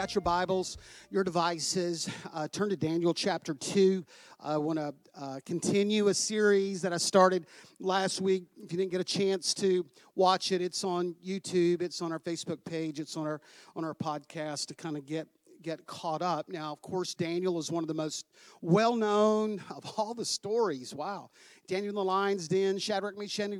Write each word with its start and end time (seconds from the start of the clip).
Got 0.00 0.14
your 0.14 0.22
Bibles, 0.22 0.78
your 1.10 1.22
devices, 1.22 2.08
uh, 2.32 2.48
turn 2.48 2.70
to 2.70 2.76
Daniel 2.76 3.12
chapter 3.12 3.52
2. 3.52 4.02
I 4.42 4.56
want 4.56 4.78
to 4.78 4.94
uh, 5.14 5.40
continue 5.44 6.08
a 6.08 6.14
series 6.14 6.80
that 6.80 6.94
I 6.94 6.96
started 6.96 7.44
last 7.80 8.22
week. 8.22 8.44
If 8.56 8.72
you 8.72 8.78
didn't 8.78 8.92
get 8.92 9.02
a 9.02 9.04
chance 9.04 9.52
to 9.56 9.84
watch 10.14 10.52
it, 10.52 10.62
it's 10.62 10.84
on 10.84 11.14
YouTube, 11.22 11.82
it's 11.82 12.00
on 12.00 12.12
our 12.12 12.18
Facebook 12.18 12.64
page, 12.64 12.98
it's 12.98 13.14
on 13.14 13.26
our 13.26 13.42
on 13.76 13.84
our 13.84 13.92
podcast 13.92 14.68
to 14.68 14.74
kind 14.74 14.96
of 14.96 15.04
get 15.04 15.28
get 15.62 15.84
caught 15.84 16.22
up. 16.22 16.48
Now, 16.48 16.72
of 16.72 16.80
course, 16.80 17.12
Daniel 17.12 17.58
is 17.58 17.70
one 17.70 17.84
of 17.84 17.88
the 17.88 17.92
most 17.92 18.24
well 18.62 18.96
known 18.96 19.62
of 19.68 19.84
all 19.98 20.14
the 20.14 20.24
stories. 20.24 20.94
Wow. 20.94 21.28
Daniel 21.66 21.90
in 21.90 21.94
the 21.94 22.04
lion's 22.04 22.48
den, 22.48 22.78
Shadrach, 22.78 23.18
Meshach, 23.18 23.50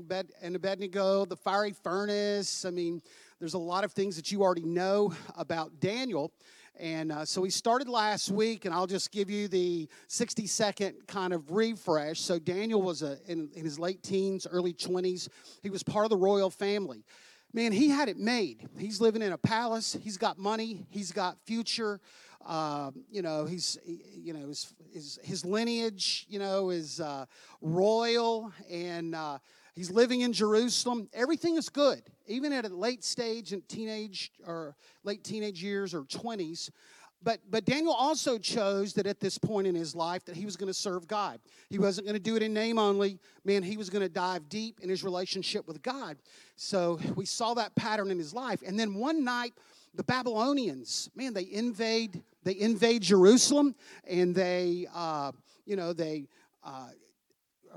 and 0.43 0.57
Abednego, 0.57 1.27
the 1.27 1.37
fiery 1.37 1.73
furnace. 1.73 2.65
I 2.65 2.71
mean, 2.71 3.03
there's 3.41 3.55
a 3.55 3.59
lot 3.59 3.85
of 3.85 3.93
things 3.93 4.17
that 4.17 4.31
you 4.31 4.43
already 4.43 4.65
know 4.65 5.15
about 5.37 5.81
Daniel. 5.81 6.31
And 6.79 7.11
uh, 7.11 7.25
so 7.25 7.41
we 7.41 7.51
started 7.51 7.89
last 7.89 8.31
week, 8.31 8.67
and 8.67 8.75
I'll 8.75 8.87
just 8.87 9.11
give 9.11 9.31
you 9.31 9.49
the 9.49 9.89
60 10.09 10.47
second 10.47 10.95
kind 11.07 11.33
of 11.33 11.51
refresh. 11.51 12.21
So 12.21 12.39
Daniel 12.39 12.83
was 12.83 13.03
a, 13.03 13.19
in, 13.27 13.49
in 13.55 13.65
his 13.65 13.79
late 13.79 14.03
teens, 14.03 14.47
early 14.51 14.75
20s. 14.75 15.29
He 15.63 15.71
was 15.71 15.83
part 15.83 16.05
of 16.05 16.11
the 16.11 16.19
royal 16.19 16.51
family. 16.51 17.03
Man, 17.53 17.73
he 17.73 17.89
had 17.89 18.09
it 18.09 18.19
made. 18.19 18.69
He's 18.79 19.01
living 19.01 19.23
in 19.23 19.33
a 19.33 19.39
palace. 19.39 19.97
He's 20.03 20.19
got 20.19 20.39
money. 20.39 20.87
He's 20.91 21.11
got 21.11 21.39
future. 21.45 21.99
Uh, 22.47 22.91
you 23.11 23.23
know, 23.23 23.47
he's, 23.47 23.79
you 23.85 24.33
know, 24.33 24.49
his, 24.49 24.73
his, 24.93 25.19
his 25.23 25.45
lineage, 25.45 26.27
you 26.29 26.39
know, 26.39 26.71
is 26.71 27.01
uh, 27.01 27.27
royal, 27.61 28.53
and 28.71 29.15
uh, 29.15 29.39
He's 29.75 29.91
living 29.91 30.21
in 30.23 30.33
Jerusalem. 30.33 31.09
Everything 31.13 31.57
is 31.57 31.69
good, 31.69 32.03
even 32.27 32.53
at 32.53 32.65
a 32.65 32.69
late 32.69 33.05
stage 33.05 33.53
in 33.53 33.63
teenage 33.63 34.33
or 34.47 34.77
late 35.05 35.25
teenage 35.25 35.63
years 35.63 35.95
or 35.95 36.03
20s. 36.03 36.71
But, 37.23 37.41
but 37.51 37.67
Daniel 37.67 37.93
also 37.93 38.39
chose 38.39 38.95
that 38.95 39.07
at 39.07 39.21
this 39.21 39.37
point 39.37 39.67
in 39.67 39.75
his 39.75 39.95
life 39.95 40.25
that 40.25 40.37
he 40.37 40.47
was 40.47 40.57
going 40.57 40.69
to 40.69 40.75
serve 40.75 41.07
God. 41.07 41.39
He 41.69 41.79
wasn't 41.79 42.07
going 42.07 42.17
to 42.17 42.23
do 42.23 42.35
it 42.35 42.43
in 42.43 42.55
name 42.55 42.79
only. 42.79 43.19
Man, 43.45 43.63
he 43.63 43.77
was 43.77 43.91
going 43.91 44.03
to 44.03 44.09
dive 44.09 44.49
deep 44.49 44.81
in 44.81 44.89
his 44.89 45.05
relationship 45.05 45.69
with 45.69 45.83
God. 45.83 46.17
So 46.57 46.99
we 47.17 47.27
saw 47.27 47.53
that 47.55 47.75
pattern 47.75 48.11
in 48.11 48.19
his 48.19 48.33
life. 48.33 48.63
And 48.67 48.79
then 48.79 48.95
one 48.95 49.23
night, 49.23 49.53
the 49.95 50.05
Babylonians, 50.05 51.11
man, 51.15 51.35
they 51.35 51.51
invade 51.51 52.23
they 52.43 52.59
invade 52.59 53.03
Jerusalem, 53.03 53.75
and 54.09 54.35
they, 54.35 54.87
uh, 54.95 55.33
you 55.67 55.77
know, 55.77 55.93
they 55.93 56.27
uh, 56.65 56.89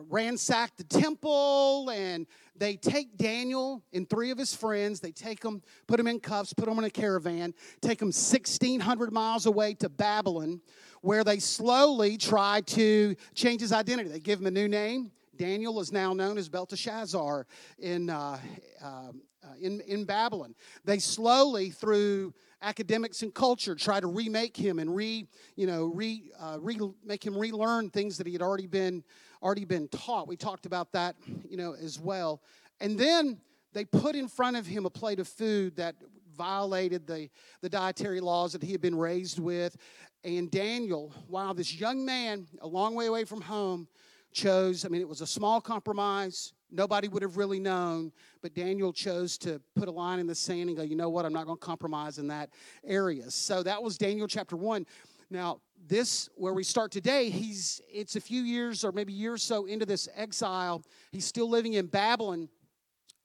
ransack 0.10 0.76
the 0.78 0.84
temple 0.84 1.90
and 1.92 2.28
they 2.56 2.76
take 2.76 3.18
Daniel 3.18 3.84
and 3.94 4.10
three 4.10 4.32
of 4.32 4.38
his 4.38 4.56
friends, 4.56 5.00
they 5.00 5.12
take 5.12 5.42
them, 5.42 5.62
put 5.88 5.98
them 5.98 6.08
in 6.08 6.20
cuffs, 6.20 6.54
put 6.54 6.66
them 6.66 6.78
in 6.78 6.84
a 6.84 6.90
caravan, 6.90 7.54
take 7.82 8.00
them 8.00 8.08
1,600 8.08 9.12
miles 9.12 9.46
away 9.46 9.74
to 9.76 9.90
Babylon, 9.90 10.62
where 11.02 11.24
they 11.24 11.40
slowly 11.40 12.18
try 12.18 12.62
to 12.62 13.16
change 13.34 13.62
his 13.62 13.74
identity. 13.74 14.10
They 14.10 14.20
give 14.20 14.40
him 14.40 14.48
a 14.48 14.52
new 14.52 14.68
name. 14.68 15.12
Daniel 15.36 15.80
is 15.80 15.92
now 15.92 16.14
known 16.14 16.38
as 16.38 16.48
Belteshazzar 16.48 17.48
in, 17.80 18.10
uh, 18.10 18.38
uh, 18.84 18.86
uh, 18.86 19.12
in, 19.60 19.82
in 19.82 20.06
Babylon. 20.06 20.54
They 20.86 21.00
slowly, 21.00 21.72
through 21.72 22.34
academics 22.62 23.24
and 23.24 23.34
culture, 23.34 23.76
try 23.76 24.00
to 24.00 24.08
remake 24.08 24.56
him 24.56 24.80
and 24.80 24.96
re, 24.96 25.28
you 25.56 25.68
know, 25.68 25.86
re, 25.86 26.32
uh, 26.40 26.58
re 26.62 26.80
make 27.04 27.26
him 27.26 27.38
relearn 27.38 27.90
things 27.90 28.18
that 28.18 28.28
he 28.28 28.34
had 28.34 28.42
already 28.42 28.68
been 28.68 29.04
already 29.44 29.66
been 29.66 29.88
taught. 29.90 30.28
We 30.28 30.38
talked 30.38 30.66
about 30.66 30.94
that, 30.94 31.16
you 31.50 31.58
know, 31.58 31.74
as 31.74 32.00
well. 32.00 32.42
And 32.80 32.98
then 32.98 33.40
they 33.74 33.86
put 33.86 34.16
in 34.16 34.28
front 34.28 34.56
of 34.56 34.66
him 34.66 34.86
a 34.86 34.90
plate 34.90 35.20
of 35.20 35.28
food 35.28 35.76
that 35.76 35.96
violated 36.36 37.06
the, 37.06 37.30
the 37.62 37.70
dietary 37.70 38.20
laws 38.20 38.54
that 38.54 38.64
he 38.64 38.72
had 38.72 38.82
been 38.82 38.98
raised 38.98 39.40
with. 39.40 39.76
And 40.24 40.50
Daniel, 40.50 41.14
while 41.28 41.54
this 41.54 41.76
young 41.76 42.06
man, 42.06 42.48
a 42.62 42.68
long 42.68 42.96
way 42.96 43.08
away 43.08 43.26
from 43.26 43.42
home, 43.42 43.88
chose, 44.32 44.86
I 44.86 44.88
mean, 44.88 45.02
it 45.02 45.08
was 45.08 45.22
a 45.22 45.28
small 45.28 45.62
compromise. 45.62 46.54
Nobody 46.72 47.08
would 47.08 47.22
have 47.22 47.38
really 47.38 47.60
known, 47.60 48.12
but 48.42 48.56
Daniel 48.56 48.92
chose 48.92 49.38
to 49.40 49.62
put 49.76 49.88
a 49.88 49.92
line 49.92 50.18
in 50.18 50.26
the 50.26 50.34
sand 50.34 50.70
and 50.70 50.78
go, 50.78 50.82
you 50.82 50.96
know 50.96 51.10
what, 51.10 51.24
I'm 51.24 51.34
not 51.34 51.46
going 51.46 51.60
to 51.60 51.66
compromise 51.66 52.18
in 52.18 52.28
that 52.30 52.50
area. 52.84 53.30
So 53.30 53.62
that 53.62 53.84
was 53.84 53.98
Daniel 53.98 54.28
chapter 54.28 54.56
1. 54.56 54.88
Now, 55.34 55.62
this 55.88 56.30
where 56.36 56.54
we 56.54 56.64
start 56.64 56.92
today 56.92 57.32
he's 57.32 57.82
it's 57.92 58.16
a 58.16 58.22
few 58.22 58.44
years 58.44 58.84
or 58.84 58.92
maybe 58.92 59.12
a 59.14 59.16
year 59.16 59.34
or 59.34 59.40
so 59.40 59.66
into 59.66 59.84
this 59.84 60.08
exile. 60.16 60.84
He's 61.12 61.26
still 61.26 61.50
living 61.50 61.74
in 61.74 61.88
babylon. 61.88 62.50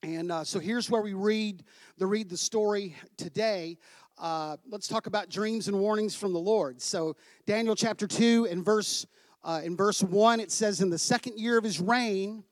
And 0.02 0.32
uh, 0.32 0.42
so 0.42 0.58
here's 0.58 0.88
where 0.88 1.02
we 1.02 1.12
read 1.12 1.64
the 1.98 2.06
read 2.06 2.30
the 2.30 2.36
story 2.38 2.96
today. 3.18 3.76
Uh, 4.16 4.56
let's 4.70 4.88
talk 4.88 5.06
about 5.06 5.28
dreams 5.28 5.68
and 5.68 5.78
warnings 5.78 6.16
from 6.16 6.32
the 6.32 6.38
lord. 6.38 6.80
So 6.80 7.14
daniel 7.44 7.76
chapter 7.76 8.06
2 8.06 8.48
and 8.50 8.64
verse 8.64 9.04
uh, 9.44 9.60
in 9.62 9.76
verse 9.76 10.02
1 10.02 10.40
it 10.40 10.50
says 10.50 10.80
in 10.80 10.88
the 10.88 10.98
second 10.98 11.38
year 11.38 11.58
of 11.58 11.64
his 11.64 11.78
reign 11.78 12.42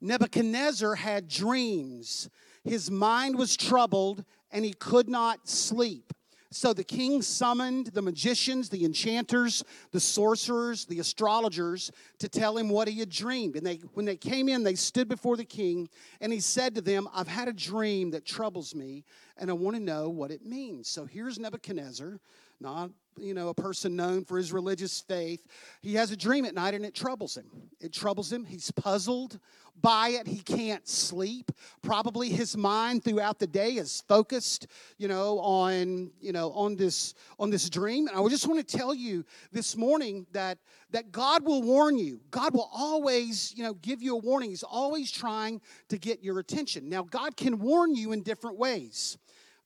nebuchadnezzar 0.00 0.96
had 0.96 1.28
dreams. 1.28 2.28
His 2.64 2.90
mind 2.90 3.38
was 3.38 3.56
troubled 3.56 4.24
and 4.50 4.64
he 4.64 4.72
could 4.72 5.08
not 5.08 5.48
sleep 5.48 6.12
so 6.54 6.72
the 6.72 6.84
king 6.84 7.20
summoned 7.20 7.88
the 7.88 8.02
magicians, 8.02 8.68
the 8.68 8.84
enchanters, 8.84 9.64
the 9.90 9.98
sorcerers, 9.98 10.84
the 10.84 11.00
astrologers 11.00 11.90
to 12.18 12.28
tell 12.28 12.56
him 12.56 12.68
what 12.68 12.86
he 12.86 13.00
had 13.00 13.10
dreamed. 13.10 13.56
And 13.56 13.66
they, 13.66 13.80
when 13.94 14.06
they 14.06 14.16
came 14.16 14.48
in, 14.48 14.62
they 14.62 14.76
stood 14.76 15.08
before 15.08 15.36
the 15.36 15.44
king, 15.44 15.88
and 16.20 16.32
he 16.32 16.38
said 16.38 16.76
to 16.76 16.80
them, 16.80 17.08
I've 17.12 17.26
had 17.26 17.48
a 17.48 17.52
dream 17.52 18.12
that 18.12 18.24
troubles 18.24 18.74
me, 18.74 19.04
and 19.36 19.50
I 19.50 19.52
want 19.52 19.76
to 19.76 19.82
know 19.82 20.08
what 20.08 20.30
it 20.30 20.46
means. 20.46 20.86
So 20.86 21.04
here's 21.04 21.40
Nebuchadnezzar, 21.40 22.20
not 22.60 22.90
you 23.18 23.34
know, 23.34 23.48
a 23.48 23.54
person 23.54 23.96
known 23.96 24.24
for 24.24 24.36
his 24.36 24.52
religious 24.52 25.00
faith. 25.00 25.46
He 25.80 25.94
has 25.94 26.10
a 26.10 26.16
dream 26.16 26.44
at 26.44 26.54
night 26.54 26.74
and 26.74 26.84
it 26.84 26.94
troubles 26.94 27.36
him. 27.36 27.46
It 27.80 27.92
troubles 27.92 28.32
him. 28.32 28.44
He's 28.44 28.70
puzzled 28.70 29.38
by 29.80 30.10
it. 30.10 30.26
He 30.26 30.38
can't 30.38 30.86
sleep. 30.88 31.50
Probably 31.82 32.28
his 32.28 32.56
mind 32.56 33.04
throughout 33.04 33.38
the 33.38 33.46
day 33.46 33.72
is 33.72 34.02
focused, 34.08 34.66
you 34.98 35.08
know, 35.08 35.38
on, 35.40 36.10
you 36.20 36.32
know, 36.32 36.52
on 36.52 36.76
this 36.76 37.14
on 37.38 37.50
this 37.50 37.68
dream. 37.68 38.08
And 38.08 38.16
I 38.16 38.28
just 38.28 38.46
want 38.46 38.66
to 38.66 38.76
tell 38.76 38.94
you 38.94 39.24
this 39.52 39.76
morning 39.76 40.26
that 40.32 40.58
that 40.90 41.10
God 41.10 41.44
will 41.44 41.62
warn 41.62 41.98
you. 41.98 42.20
God 42.30 42.54
will 42.54 42.70
always, 42.72 43.52
you 43.56 43.64
know, 43.64 43.74
give 43.74 44.02
you 44.02 44.14
a 44.14 44.18
warning. 44.18 44.50
He's 44.50 44.62
always 44.62 45.10
trying 45.10 45.60
to 45.88 45.98
get 45.98 46.22
your 46.22 46.38
attention. 46.38 46.88
Now, 46.88 47.02
God 47.02 47.36
can 47.36 47.58
warn 47.58 47.94
you 47.94 48.12
in 48.12 48.22
different 48.22 48.58
ways. 48.58 49.18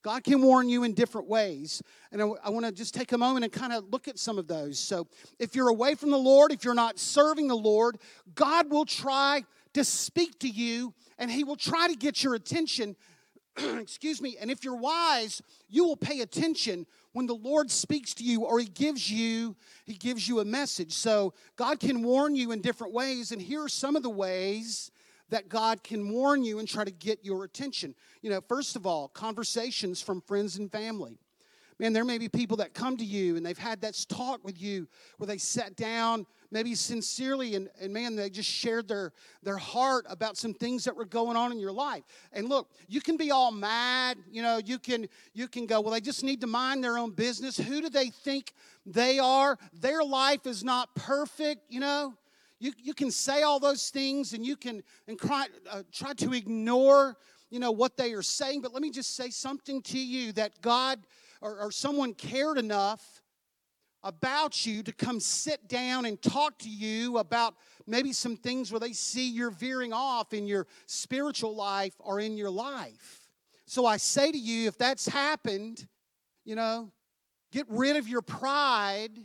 God 0.08 0.24
can 0.24 0.40
warn 0.40 0.70
you 0.70 0.84
in 0.84 0.94
different 0.94 1.28
ways. 1.28 1.82
And 2.12 2.22
I, 2.22 2.24
I 2.44 2.48
want 2.48 2.64
to 2.64 2.72
just 2.72 2.94
take 2.94 3.12
a 3.12 3.18
moment 3.18 3.44
and 3.44 3.52
kind 3.52 3.74
of 3.74 3.90
look 3.90 4.08
at 4.08 4.18
some 4.18 4.38
of 4.38 4.48
those. 4.48 4.78
So, 4.78 5.06
if 5.38 5.54
you're 5.54 5.68
away 5.68 5.96
from 5.96 6.08
the 6.08 6.16
Lord, 6.16 6.50
if 6.50 6.64
you're 6.64 6.72
not 6.72 6.98
serving 6.98 7.46
the 7.46 7.54
Lord, 7.54 7.98
God 8.34 8.70
will 8.70 8.86
try 8.86 9.44
to 9.74 9.84
speak 9.84 10.38
to 10.38 10.48
you 10.48 10.94
and 11.18 11.30
He 11.30 11.44
will 11.44 11.56
try 11.56 11.88
to 11.88 11.94
get 11.94 12.24
your 12.24 12.34
attention. 12.34 12.96
Excuse 13.58 14.22
me. 14.22 14.38
And 14.40 14.50
if 14.50 14.64
you're 14.64 14.76
wise, 14.76 15.42
you 15.68 15.84
will 15.84 15.94
pay 15.94 16.22
attention 16.22 16.86
when 17.12 17.26
the 17.26 17.34
Lord 17.34 17.70
speaks 17.70 18.14
to 18.14 18.24
you 18.24 18.44
or 18.44 18.58
He 18.58 18.64
gives 18.64 19.10
you 19.10 19.56
He 19.84 19.92
gives 19.92 20.26
you 20.26 20.40
a 20.40 20.44
message. 20.46 20.94
So 20.94 21.34
God 21.56 21.80
can 21.80 22.02
warn 22.02 22.34
you 22.34 22.52
in 22.52 22.62
different 22.62 22.94
ways, 22.94 23.30
and 23.30 23.42
here 23.42 23.62
are 23.62 23.68
some 23.68 23.94
of 23.94 24.02
the 24.02 24.08
ways 24.08 24.90
that 25.30 25.48
God 25.48 25.82
can 25.82 26.10
warn 26.10 26.42
you 26.44 26.58
and 26.58 26.68
try 26.68 26.84
to 26.84 26.90
get 26.90 27.24
your 27.24 27.44
attention. 27.44 27.94
You 28.22 28.30
know, 28.30 28.40
first 28.40 28.76
of 28.76 28.86
all, 28.86 29.08
conversations 29.08 30.00
from 30.00 30.20
friends 30.20 30.56
and 30.56 30.70
family. 30.70 31.18
Man, 31.80 31.92
there 31.92 32.04
may 32.04 32.18
be 32.18 32.28
people 32.28 32.56
that 32.56 32.74
come 32.74 32.96
to 32.96 33.04
you 33.04 33.36
and 33.36 33.46
they've 33.46 33.56
had 33.56 33.80
that 33.82 34.04
talk 34.08 34.44
with 34.44 34.60
you 34.60 34.88
where 35.18 35.28
they 35.28 35.38
sat 35.38 35.76
down, 35.76 36.26
maybe 36.50 36.74
sincerely, 36.74 37.54
and, 37.54 37.68
and 37.80 37.92
man, 37.92 38.16
they 38.16 38.30
just 38.30 38.50
shared 38.50 38.88
their, 38.88 39.12
their 39.44 39.58
heart 39.58 40.04
about 40.08 40.36
some 40.36 40.52
things 40.52 40.82
that 40.84 40.96
were 40.96 41.04
going 41.04 41.36
on 41.36 41.52
in 41.52 41.60
your 41.60 41.70
life. 41.70 42.02
And 42.32 42.48
look, 42.48 42.68
you 42.88 43.00
can 43.00 43.16
be 43.16 43.30
all 43.30 43.52
mad, 43.52 44.18
you 44.28 44.42
know, 44.42 44.60
you 44.64 44.80
can 44.80 45.08
you 45.34 45.46
can 45.46 45.66
go, 45.66 45.80
well, 45.80 45.92
they 45.92 46.00
just 46.00 46.24
need 46.24 46.40
to 46.40 46.48
mind 46.48 46.82
their 46.82 46.98
own 46.98 47.12
business. 47.12 47.56
Who 47.56 47.80
do 47.80 47.88
they 47.88 48.10
think 48.10 48.54
they 48.84 49.20
are? 49.20 49.56
Their 49.72 50.02
life 50.02 50.46
is 50.46 50.64
not 50.64 50.92
perfect, 50.96 51.62
you 51.68 51.78
know. 51.78 52.14
You, 52.60 52.72
you 52.76 52.94
can 52.94 53.10
say 53.10 53.42
all 53.42 53.60
those 53.60 53.90
things 53.90 54.32
and 54.32 54.44
you 54.44 54.56
can 54.56 54.82
and 55.06 55.18
cry, 55.18 55.46
uh, 55.70 55.82
try 55.92 56.12
to 56.14 56.32
ignore 56.32 57.16
you 57.50 57.60
know 57.60 57.70
what 57.70 57.96
they 57.96 58.12
are 58.12 58.22
saying 58.22 58.60
but 58.60 58.74
let 58.74 58.82
me 58.82 58.90
just 58.90 59.16
say 59.16 59.30
something 59.30 59.80
to 59.80 59.98
you 59.98 60.32
that 60.32 60.60
god 60.60 60.98
or, 61.40 61.58
or 61.60 61.70
someone 61.70 62.12
cared 62.12 62.58
enough 62.58 63.22
about 64.04 64.64
you 64.64 64.82
to 64.82 64.92
come 64.92 65.20
sit 65.20 65.68
down 65.68 66.04
and 66.06 66.20
talk 66.22 66.58
to 66.58 66.68
you 66.68 67.18
about 67.18 67.54
maybe 67.86 68.12
some 68.12 68.36
things 68.36 68.70
where 68.70 68.80
they 68.80 68.92
see 68.92 69.28
you're 69.28 69.50
veering 69.50 69.92
off 69.92 70.32
in 70.32 70.46
your 70.46 70.66
spiritual 70.86 71.54
life 71.54 71.94
or 71.98 72.20
in 72.20 72.36
your 72.36 72.50
life. 72.50 73.28
So 73.66 73.86
I 73.86 73.96
say 73.96 74.30
to 74.30 74.38
you, 74.38 74.68
if 74.68 74.78
that's 74.78 75.06
happened, 75.06 75.86
you 76.44 76.54
know, 76.54 76.92
get 77.52 77.66
rid 77.68 77.96
of 77.96 78.08
your 78.08 78.22
pride 78.22 79.18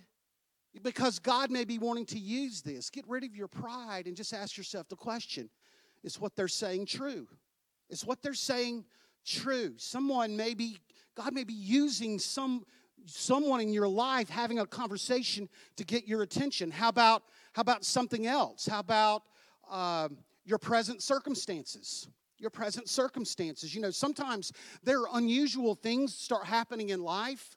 because 0.81 1.19
God 1.19 1.51
may 1.51 1.65
be 1.65 1.77
wanting 1.77 2.05
to 2.07 2.19
use 2.19 2.61
this. 2.61 2.89
Get 2.89 3.07
rid 3.07 3.23
of 3.23 3.35
your 3.35 3.47
pride 3.47 4.07
and 4.07 4.15
just 4.15 4.33
ask 4.33 4.57
yourself 4.57 4.89
the 4.89 4.95
question 4.95 5.49
is 6.03 6.19
what 6.19 6.35
they're 6.35 6.47
saying 6.47 6.85
true? 6.87 7.27
Is 7.89 8.05
what 8.05 8.21
they're 8.21 8.33
saying 8.33 8.85
true? 9.25 9.73
Someone 9.77 10.35
may 10.35 10.53
be, 10.53 10.77
God 11.15 11.33
may 11.33 11.43
be 11.43 11.53
using 11.53 12.19
some 12.19 12.65
someone 13.05 13.59
in 13.59 13.73
your 13.73 13.87
life 13.87 14.29
having 14.29 14.59
a 14.59 14.65
conversation 14.65 15.49
to 15.75 15.83
get 15.83 16.07
your 16.07 16.21
attention. 16.21 16.71
How 16.71 16.89
about 16.89 17.23
how 17.53 17.61
about 17.61 17.85
something 17.85 18.25
else? 18.25 18.65
How 18.65 18.79
about 18.79 19.23
uh, 19.69 20.09
your 20.45 20.57
present 20.57 21.03
circumstances? 21.03 22.07
Your 22.37 22.49
present 22.49 22.89
circumstances. 22.89 23.75
You 23.75 23.81
know, 23.81 23.91
sometimes 23.91 24.51
there 24.83 25.01
are 25.01 25.07
unusual 25.13 25.75
things 25.75 26.15
start 26.15 26.45
happening 26.45 26.89
in 26.89 27.01
life. 27.01 27.55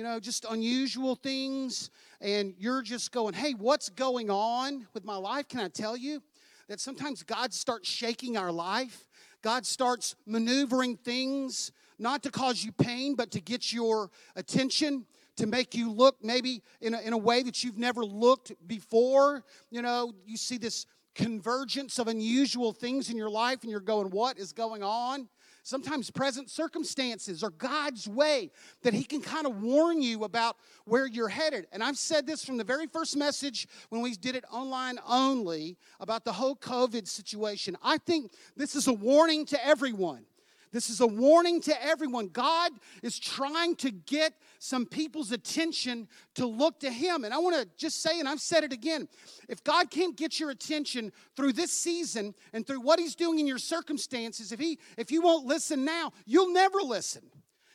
You 0.00 0.06
know, 0.06 0.18
just 0.18 0.46
unusual 0.48 1.14
things, 1.14 1.90
and 2.22 2.54
you're 2.56 2.80
just 2.80 3.12
going, 3.12 3.34
"Hey, 3.34 3.52
what's 3.52 3.90
going 3.90 4.30
on 4.30 4.88
with 4.94 5.04
my 5.04 5.16
life?" 5.16 5.46
Can 5.46 5.60
I 5.60 5.68
tell 5.68 5.94
you 5.94 6.22
that 6.68 6.80
sometimes 6.80 7.22
God 7.22 7.52
starts 7.52 7.86
shaking 7.86 8.38
our 8.38 8.50
life? 8.50 9.06
God 9.42 9.66
starts 9.66 10.16
maneuvering 10.24 10.96
things 10.96 11.70
not 11.98 12.22
to 12.22 12.30
cause 12.30 12.64
you 12.64 12.72
pain, 12.72 13.14
but 13.14 13.30
to 13.32 13.42
get 13.42 13.74
your 13.74 14.10
attention, 14.36 15.04
to 15.36 15.46
make 15.46 15.74
you 15.74 15.92
look 15.92 16.16
maybe 16.24 16.62
in 16.80 16.94
a, 16.94 17.00
in 17.00 17.12
a 17.12 17.18
way 17.18 17.42
that 17.42 17.62
you've 17.62 17.76
never 17.76 18.02
looked 18.02 18.52
before. 18.66 19.44
You 19.68 19.82
know, 19.82 20.14
you 20.24 20.38
see 20.38 20.56
this 20.56 20.86
convergence 21.14 21.98
of 21.98 22.08
unusual 22.08 22.72
things 22.72 23.10
in 23.10 23.18
your 23.18 23.28
life, 23.28 23.64
and 23.64 23.70
you're 23.70 23.80
going, 23.80 24.08
What 24.08 24.38
is 24.38 24.54
going 24.54 24.82
on? 24.82 25.28
Sometimes 25.62 26.10
present 26.10 26.50
circumstances 26.50 27.42
are 27.42 27.50
God's 27.50 28.08
way 28.08 28.50
that 28.82 28.94
He 28.94 29.04
can 29.04 29.20
kind 29.20 29.46
of 29.46 29.62
warn 29.62 30.00
you 30.02 30.24
about 30.24 30.56
where 30.84 31.06
you're 31.06 31.28
headed. 31.28 31.66
And 31.72 31.82
I've 31.82 31.98
said 31.98 32.26
this 32.26 32.44
from 32.44 32.56
the 32.56 32.64
very 32.64 32.86
first 32.86 33.16
message 33.16 33.68
when 33.88 34.02
we 34.02 34.12
did 34.12 34.36
it 34.36 34.44
online 34.50 34.98
only 35.06 35.76
about 36.00 36.24
the 36.24 36.32
whole 36.32 36.56
COVID 36.56 37.06
situation. 37.06 37.76
I 37.82 37.98
think 37.98 38.32
this 38.56 38.74
is 38.74 38.86
a 38.86 38.92
warning 38.92 39.46
to 39.46 39.66
everyone. 39.66 40.24
This 40.72 40.88
is 40.88 41.00
a 41.00 41.06
warning 41.06 41.60
to 41.62 41.84
everyone. 41.84 42.28
God 42.28 42.72
is 43.02 43.18
trying 43.18 43.74
to 43.76 43.90
get 43.90 44.34
some 44.60 44.86
people's 44.86 45.32
attention 45.32 46.06
to 46.34 46.46
look 46.46 46.80
to 46.80 46.90
Him. 46.90 47.24
And 47.24 47.34
I 47.34 47.38
want 47.38 47.56
to 47.56 47.68
just 47.76 48.02
say, 48.02 48.20
and 48.20 48.28
I've 48.28 48.40
said 48.40 48.62
it 48.62 48.72
again 48.72 49.08
if 49.48 49.64
God 49.64 49.90
can't 49.90 50.16
get 50.16 50.38
your 50.38 50.50
attention 50.50 51.12
through 51.36 51.54
this 51.54 51.72
season 51.72 52.34
and 52.52 52.66
through 52.66 52.80
what 52.80 53.00
He's 53.00 53.16
doing 53.16 53.40
in 53.40 53.46
your 53.46 53.58
circumstances, 53.58 54.52
if, 54.52 54.60
he, 54.60 54.78
if 54.96 55.10
you 55.10 55.22
won't 55.22 55.46
listen 55.46 55.84
now, 55.84 56.12
you'll 56.24 56.52
never 56.52 56.78
listen. 56.78 57.22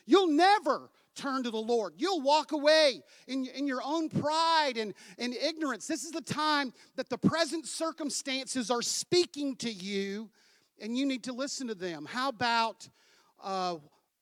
You'll 0.06 0.32
never 0.32 0.90
turn 1.16 1.44
to 1.44 1.50
the 1.52 1.58
Lord. 1.58 1.94
You'll 1.98 2.22
walk 2.22 2.52
away 2.52 3.02
in, 3.28 3.46
in 3.48 3.68
your 3.68 3.82
own 3.84 4.10
pride 4.10 4.78
and, 4.78 4.94
and 5.18 5.34
ignorance. 5.34 5.88
This 5.88 6.04
is 6.04 6.12
the 6.12 6.22
time 6.22 6.74
that 6.96 7.10
the 7.10 7.18
present 7.18 7.66
circumstances 7.66 8.70
are 8.70 8.82
speaking 8.82 9.56
to 9.58 9.72
you 9.72 10.30
and 10.80 10.98
you 10.98 11.06
need 11.06 11.24
to 11.24 11.34
listen 11.34 11.68
to 11.68 11.76
them. 11.76 12.06
How 12.06 12.30
about 12.30 12.88
uh, 13.44 13.78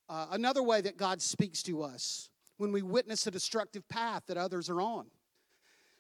uh, 0.10 0.28
another 0.32 0.64
way 0.64 0.82
that 0.82 0.98
God 0.98 1.22
speaks 1.22 1.64
to 1.64 1.84
us 1.84 2.30
when 2.58 2.72
we 2.72 2.82
witness 2.82 3.26
a 3.28 3.32
destructive 3.32 3.88
path 3.90 4.24
that 4.28 4.38
others 4.38 4.70
are 4.70 4.82
on? 4.82 5.08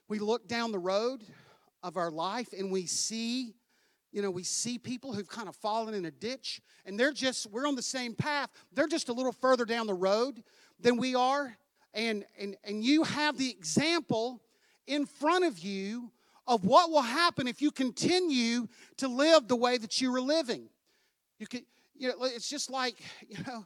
We 0.07 0.19
look 0.19 0.47
down 0.47 0.71
the 0.71 0.79
road 0.79 1.23
of 1.81 1.97
our 1.97 2.11
life 2.11 2.53
and 2.57 2.71
we 2.71 2.85
see 2.85 3.55
you 4.11 4.21
know 4.21 4.29
we 4.29 4.43
see 4.43 4.77
people 4.77 5.11
who've 5.11 5.27
kind 5.27 5.49
of 5.49 5.55
fallen 5.55 5.93
in 5.93 6.05
a 6.05 6.11
ditch 6.11 6.61
and 6.85 6.97
they're 6.99 7.11
just 7.11 7.49
we're 7.51 7.67
on 7.67 7.75
the 7.75 7.81
same 7.81 8.13
path 8.13 8.49
they're 8.71 8.87
just 8.87 9.09
a 9.09 9.13
little 9.13 9.31
further 9.31 9.65
down 9.65 9.87
the 9.87 9.93
road 9.93 10.43
than 10.79 10.97
we 10.97 11.15
are 11.15 11.57
and 11.93 12.23
and 12.39 12.55
and 12.63 12.83
you 12.83 13.03
have 13.03 13.37
the 13.37 13.49
example 13.49 14.41
in 14.87 15.05
front 15.05 15.43
of 15.43 15.59
you 15.59 16.11
of 16.47 16.65
what 16.65 16.89
will 16.89 17.01
happen 17.01 17.47
if 17.47 17.61
you 17.61 17.71
continue 17.71 18.67
to 18.97 19.07
live 19.07 19.47
the 19.47 19.55
way 19.55 19.77
that 19.77 20.01
you 20.01 20.11
were 20.11 20.21
living. 20.21 20.69
You 21.39 21.47
can, 21.47 21.65
you 21.95 22.09
know, 22.09 22.15
it's 22.21 22.49
just 22.49 22.69
like, 22.69 22.95
you 23.27 23.37
know, 23.47 23.65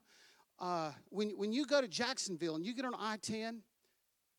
uh, 0.60 0.92
when, 1.10 1.30
when 1.32 1.52
you 1.52 1.66
go 1.66 1.82
to 1.82 1.88
Jacksonville 1.88 2.56
and 2.56 2.66
you 2.66 2.74
get 2.74 2.86
on 2.86 2.94
I-10, 2.96 3.60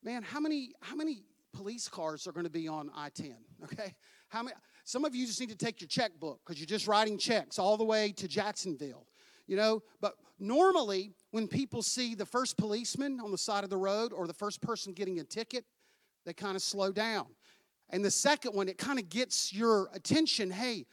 man, 0.02 0.22
how 0.22 0.40
many, 0.40 0.72
how 0.80 0.96
many 0.96 1.22
police 1.52 1.88
cars 1.88 2.26
are 2.26 2.32
going 2.32 2.44
to 2.44 2.50
be 2.50 2.68
on 2.68 2.90
I-10, 2.94 3.34
okay? 3.64 3.94
How 4.28 4.42
many, 4.42 4.56
some 4.84 5.04
of 5.04 5.14
you 5.14 5.26
just 5.26 5.40
need 5.40 5.50
to 5.50 5.56
take 5.56 5.80
your 5.80 5.88
checkbook 5.88 6.40
because 6.44 6.60
you're 6.60 6.66
just 6.66 6.86
writing 6.86 7.18
checks 7.18 7.58
all 7.58 7.76
the 7.76 7.84
way 7.84 8.12
to 8.12 8.28
Jacksonville, 8.28 9.06
you 9.46 9.56
know? 9.56 9.82
But 10.00 10.14
normally, 10.38 11.12
when 11.30 11.48
people 11.48 11.82
see 11.82 12.14
the 12.14 12.26
first 12.26 12.56
policeman 12.56 13.20
on 13.20 13.30
the 13.30 13.38
side 13.38 13.64
of 13.64 13.70
the 13.70 13.76
road 13.76 14.12
or 14.12 14.26
the 14.26 14.34
first 14.34 14.60
person 14.60 14.92
getting 14.92 15.18
a 15.20 15.24
ticket, 15.24 15.64
they 16.24 16.32
kind 16.32 16.56
of 16.56 16.62
slow 16.62 16.92
down. 16.92 17.26
And 17.90 18.04
the 18.04 18.10
second 18.10 18.54
one, 18.54 18.68
it 18.68 18.78
kind 18.78 18.98
of 18.98 19.08
gets 19.08 19.52
your 19.52 19.88
attention. 19.94 20.50
Hey, 20.50 20.86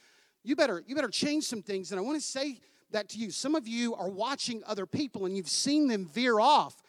you 0.44 0.56
better 0.56 0.84
you 0.86 0.96
better 0.96 1.10
change 1.10 1.46
some 1.46 1.62
things. 1.62 1.92
And 1.92 2.00
I 2.00 2.04
want 2.04 2.18
to 2.18 2.26
say 2.26 2.60
that 2.92 3.10
to 3.10 3.18
you. 3.18 3.32
Some 3.32 3.56
of 3.56 3.68
you 3.68 3.96
are 3.96 4.10
watching 4.10 4.62
other 4.66 4.86
people 4.86 5.26
and 5.26 5.36
you've 5.36 5.50
seen 5.50 5.88
them 5.88 6.06
veer 6.06 6.40
off. 6.40 6.82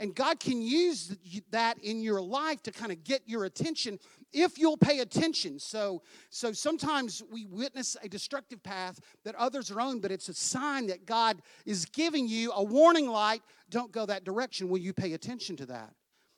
And 0.00 0.14
God 0.16 0.40
can 0.40 0.60
use 0.60 1.16
that 1.52 1.78
in 1.78 2.02
your 2.02 2.20
life 2.20 2.60
to 2.64 2.72
kind 2.72 2.90
of 2.90 3.04
get 3.04 3.22
your 3.26 3.44
attention 3.44 4.00
if 4.32 4.58
you'll 4.58 4.76
pay 4.76 4.98
attention. 4.98 5.60
So, 5.60 6.02
so 6.28 6.52
sometimes 6.52 7.22
we 7.30 7.46
witness 7.46 7.96
a 8.02 8.08
destructive 8.08 8.62
path 8.64 8.98
that 9.24 9.36
others 9.36 9.70
are 9.70 9.80
on, 9.80 10.00
but 10.00 10.10
it's 10.10 10.28
a 10.28 10.34
sign 10.34 10.88
that 10.88 11.06
God 11.06 11.40
is 11.66 11.84
giving 11.84 12.26
you 12.26 12.50
a 12.52 12.64
warning 12.64 13.06
light. 13.06 13.42
Don't 13.70 13.92
go 13.92 14.04
that 14.06 14.24
direction. 14.24 14.68
Will 14.68 14.78
you 14.78 14.92
pay 14.92 15.12
attention 15.12 15.56
to 15.58 15.66
that? 15.66 15.92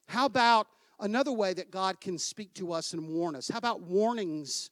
How 0.09 0.27
about 0.27 0.67
another 1.01 1.33
way 1.33 1.55
that 1.55 1.71
God 1.71 2.01
can 2.01 2.19
speak 2.19 2.55
to 2.55 2.73
us 2.73 2.93
and 2.93 3.09
warn 3.09 3.37
us. 3.37 3.49
How 3.49 3.59
about 3.59 3.83
warnings 3.83 4.71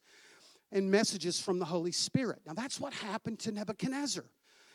and 0.71 0.89
messages 0.89 1.39
from 1.39 1.59
the 1.59 1.65
Holy 1.65 1.91
Spirit? 1.91 2.39
Now, 2.45 2.53
that's 2.53 2.79
what 2.79 2.93
happened 2.93 3.39
to 3.39 3.51
Nebuchadnezzar. 3.51 4.25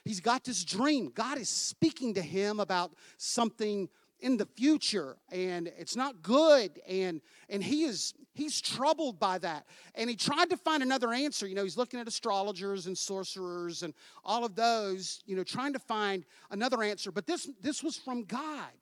He's 0.05 0.21
got 0.21 0.45
this 0.45 0.65
dream. 0.65 1.11
God 1.15 1.39
is 1.39 1.49
speaking 1.49 2.15
to 2.15 2.23
him 2.23 2.61
about 2.61 2.93
something 3.17 3.89
in 4.21 4.37
the 4.37 4.47
future 4.47 5.17
and 5.31 5.71
it's 5.79 5.95
not 5.95 6.23
good 6.23 6.81
and 6.89 7.21
and 7.49 7.63
he 7.63 7.85
is 7.85 8.15
he's 8.35 8.61
troubled 8.61 9.19
by 9.21 9.39
that 9.39 9.65
and 9.95 10.11
he 10.11 10.17
tried 10.17 10.51
to 10.51 10.57
find 10.57 10.83
another 10.83 11.13
answer 11.13 11.47
you 11.47 11.55
know 11.55 11.63
he's 11.63 11.77
looking 11.77 12.01
at 12.01 12.09
astrologers 12.09 12.89
and 12.89 12.99
sorcerers 12.99 13.85
and 13.85 13.95
all 14.25 14.45
of 14.45 14.57
those 14.57 15.23
you 15.27 15.37
know 15.37 15.45
trying 15.45 15.73
to 15.73 15.79
find 15.79 16.25
another 16.51 16.83
answer 16.83 17.13
but 17.13 17.27
this 17.27 17.49
this 17.61 17.83
was 17.83 17.97
from 17.97 18.25
god 18.25 18.73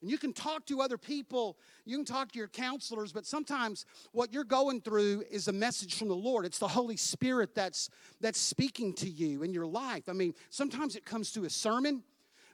and 0.00 0.10
you 0.10 0.18
can 0.18 0.32
talk 0.32 0.66
to 0.66 0.80
other 0.80 0.96
people, 0.96 1.58
you 1.84 1.96
can 1.96 2.04
talk 2.04 2.32
to 2.32 2.38
your 2.38 2.48
counselors, 2.48 3.12
but 3.12 3.26
sometimes 3.26 3.84
what 4.12 4.32
you're 4.32 4.44
going 4.44 4.80
through 4.80 5.24
is 5.30 5.48
a 5.48 5.52
message 5.52 5.96
from 5.96 6.08
the 6.08 6.14
Lord. 6.14 6.46
It's 6.46 6.58
the 6.58 6.68
Holy 6.68 6.96
Spirit 6.96 7.54
that's 7.54 7.90
that's 8.20 8.40
speaking 8.40 8.94
to 8.94 9.08
you 9.08 9.42
in 9.42 9.52
your 9.52 9.66
life. 9.66 10.08
I 10.08 10.12
mean, 10.12 10.34
sometimes 10.48 10.96
it 10.96 11.04
comes 11.04 11.30
through 11.30 11.44
a 11.44 11.50
sermon, 11.50 12.02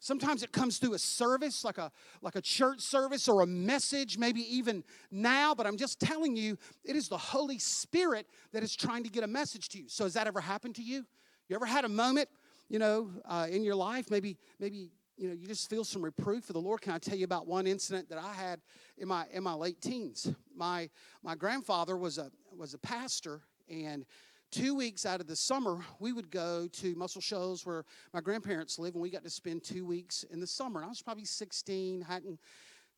sometimes 0.01 0.43
it 0.43 0.53
comes 0.53 0.79
through 0.79 0.95
a 0.95 0.99
service 0.99 1.65
like 1.65 1.79
a 1.79 1.91
like 2.23 2.37
a 2.37 2.41
church 2.41 2.81
service 2.81 3.29
or 3.29 3.43
a 3.43 3.47
message 3.47 4.19
maybe 4.19 4.41
even 4.55 4.85
now 5.11 5.55
but 5.55 5.67
i'm 5.67 5.77
just 5.77 5.99
telling 5.99 6.37
you 6.37 6.57
it 6.85 6.97
is 6.97 7.09
the 7.09 7.19
holy 7.19 7.59
spirit 7.59 8.27
that 8.53 8.63
is 8.63 8.77
trying 8.77 9.03
to 9.03 9.11
get 9.11 9.25
a 9.25 9.27
message 9.27 9.69
to 9.69 9.79
you 9.79 9.89
so 9.89 10.05
has 10.05 10.15
that 10.15 10.27
ever 10.27 10.41
happened 10.41 10.75
to 10.75 10.83
you 10.83 11.05
you 11.49 11.57
ever 11.57 11.67
had 11.67 11.85
a 11.85 11.89
moment 11.89 12.29
you 12.69 12.79
know 12.79 13.11
uh, 13.25 13.47
in 13.51 13.65
your 13.65 13.75
life 13.75 14.11
maybe 14.11 14.37
maybe 14.61 14.91
you 15.17 15.29
know, 15.29 15.35
you 15.35 15.47
just 15.47 15.71
feel 15.71 15.85
some 15.85 16.03
reproof 16.03 16.45
for 16.45 16.53
the 16.53 16.61
Lord. 16.61 16.83
Can 16.83 16.93
I 16.93 16.99
tell 16.99 17.17
you 17.17 17.25
about 17.25 17.47
one 17.47 17.67
incident 17.67 18.09
that 18.11 18.19
I 18.19 18.33
had 18.33 18.61
in 18.99 19.09
my 19.09 19.27
in 19.33 19.43
my 19.43 19.55
late 19.55 19.81
teens? 19.81 20.33
My 20.55 20.91
my 21.23 21.35
grandfather 21.35 21.97
was 21.97 22.19
a 22.19 22.31
was 22.57 22.75
a 22.75 22.79
pastor, 22.79 23.41
and 23.69 24.05
two 24.51 24.75
weeks 24.75 25.07
out 25.07 25.21
of 25.21 25.27
the 25.27 25.37
summer, 25.37 25.85
we 26.01 26.13
would 26.13 26.31
go 26.31 26.69
to 26.73 26.95
Muscle 26.95 27.21
Shoals 27.21 27.67
where 27.67 27.85
my 28.13 28.21
grandparents 28.21 28.79
live, 28.79 28.95
and 28.95 29.03
we 29.03 29.11
got 29.11 29.25
to 29.25 29.31
spend 29.31 29.65
two 29.65 29.85
weeks 29.85 30.25
in 30.25 30.41
the 30.41 30.47
summer. 30.47 30.81
And 30.81 30.87
I 30.87 30.89
was 30.89 31.03
probably 31.03 31.25
16, 31.25 32.03
hadn't 32.03 32.39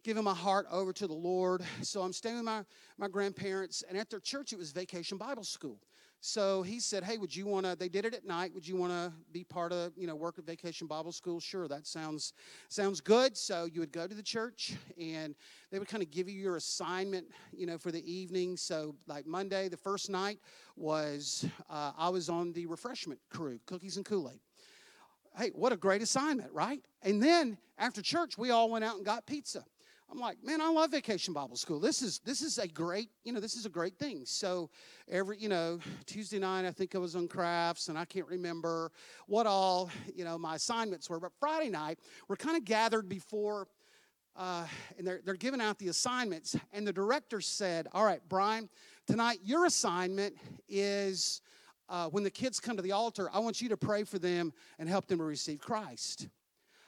given 0.04 0.24
my 0.24 0.34
heart 0.34 0.66
over 0.70 0.92
to 0.92 1.06
the 1.06 1.14
Lord. 1.14 1.62
So 1.82 2.02
I'm 2.02 2.12
staying 2.12 2.36
with 2.36 2.44
my, 2.44 2.64
my 2.98 3.08
grandparents, 3.08 3.82
and 3.88 3.98
at 3.98 4.10
their 4.10 4.20
church, 4.20 4.52
it 4.52 4.58
was 4.58 4.70
vacation 4.70 5.18
Bible 5.18 5.44
school. 5.44 5.80
So 6.20 6.62
he 6.62 6.80
said, 6.80 7.04
"Hey, 7.04 7.16
would 7.16 7.34
you 7.34 7.46
want 7.46 7.64
to? 7.64 7.76
They 7.76 7.88
did 7.88 8.04
it 8.04 8.12
at 8.12 8.24
night. 8.24 8.52
Would 8.52 8.66
you 8.66 8.76
want 8.76 8.92
to 8.92 9.12
be 9.32 9.44
part 9.44 9.72
of, 9.72 9.92
you 9.96 10.06
know, 10.06 10.16
work 10.16 10.38
at 10.38 10.44
Vacation 10.44 10.86
Bible 10.88 11.12
School? 11.12 11.38
Sure, 11.38 11.68
that 11.68 11.86
sounds 11.86 12.32
sounds 12.68 13.00
good. 13.00 13.36
So 13.36 13.66
you 13.66 13.80
would 13.80 13.92
go 13.92 14.06
to 14.06 14.14
the 14.14 14.22
church, 14.22 14.74
and 15.00 15.36
they 15.70 15.78
would 15.78 15.86
kind 15.86 16.02
of 16.02 16.10
give 16.10 16.28
you 16.28 16.40
your 16.40 16.56
assignment, 16.56 17.26
you 17.52 17.66
know, 17.66 17.78
for 17.78 17.92
the 17.92 18.12
evening. 18.12 18.56
So 18.56 18.96
like 19.06 19.26
Monday, 19.26 19.68
the 19.68 19.76
first 19.76 20.10
night 20.10 20.40
was 20.76 21.46
uh, 21.70 21.92
I 21.96 22.08
was 22.08 22.28
on 22.28 22.52
the 22.52 22.66
refreshment 22.66 23.20
crew, 23.30 23.60
cookies 23.66 23.96
and 23.96 24.04
Kool 24.04 24.28
Aid. 24.30 24.40
Hey, 25.36 25.50
what 25.54 25.72
a 25.72 25.76
great 25.76 26.02
assignment, 26.02 26.52
right? 26.52 26.80
And 27.02 27.22
then 27.22 27.58
after 27.78 28.02
church, 28.02 28.36
we 28.36 28.50
all 28.50 28.70
went 28.70 28.84
out 28.84 28.96
and 28.96 29.04
got 29.04 29.24
pizza. 29.24 29.64
I'm 30.10 30.18
like, 30.18 30.42
man, 30.42 30.62
I 30.62 30.70
love 30.70 30.90
Vacation 30.90 31.34
Bible 31.34 31.56
School. 31.56 31.78
This 31.78 32.00
is 32.00 32.18
this 32.20 32.40
is 32.40 32.56
a 32.56 32.66
great, 32.66 33.10
you 33.24 33.32
know, 33.32 33.40
this 33.40 33.54
is 33.54 33.66
a 33.66 33.68
great 33.68 33.98
thing. 33.98 34.22
So 34.24 34.70
every, 35.06 35.38
you 35.38 35.50
know, 35.50 35.80
Tuesday 36.06 36.38
night 36.38 36.66
I 36.66 36.70
think 36.70 36.94
I 36.94 36.98
was 36.98 37.14
on 37.14 37.28
crafts 37.28 37.88
and 37.88 37.98
I 37.98 38.06
can't 38.06 38.26
remember 38.26 38.90
what 39.26 39.46
all, 39.46 39.90
you 40.14 40.24
know, 40.24 40.38
my 40.38 40.54
assignments 40.54 41.10
were. 41.10 41.20
But 41.20 41.32
Friday 41.38 41.68
night 41.68 41.98
we're 42.26 42.36
kind 42.36 42.56
of 42.56 42.64
gathered 42.64 43.06
before 43.06 43.68
uh, 44.34 44.66
and 44.96 45.06
they're, 45.06 45.20
they're 45.24 45.34
giving 45.34 45.60
out 45.60 45.78
the 45.78 45.88
assignments. 45.88 46.56
And 46.72 46.86
the 46.86 46.92
director 46.92 47.42
said, 47.42 47.88
All 47.92 48.04
right, 48.04 48.20
Brian, 48.28 48.70
tonight 49.06 49.40
your 49.44 49.66
assignment 49.66 50.36
is 50.68 51.42
uh, 51.90 52.08
when 52.08 52.24
the 52.24 52.30
kids 52.30 52.60
come 52.60 52.76
to 52.76 52.82
the 52.82 52.92
altar, 52.92 53.28
I 53.32 53.40
want 53.40 53.60
you 53.60 53.68
to 53.70 53.76
pray 53.76 54.04
for 54.04 54.18
them 54.18 54.54
and 54.78 54.88
help 54.88 55.06
them 55.06 55.18
to 55.18 55.24
receive 55.24 55.60
Christ. 55.60 56.28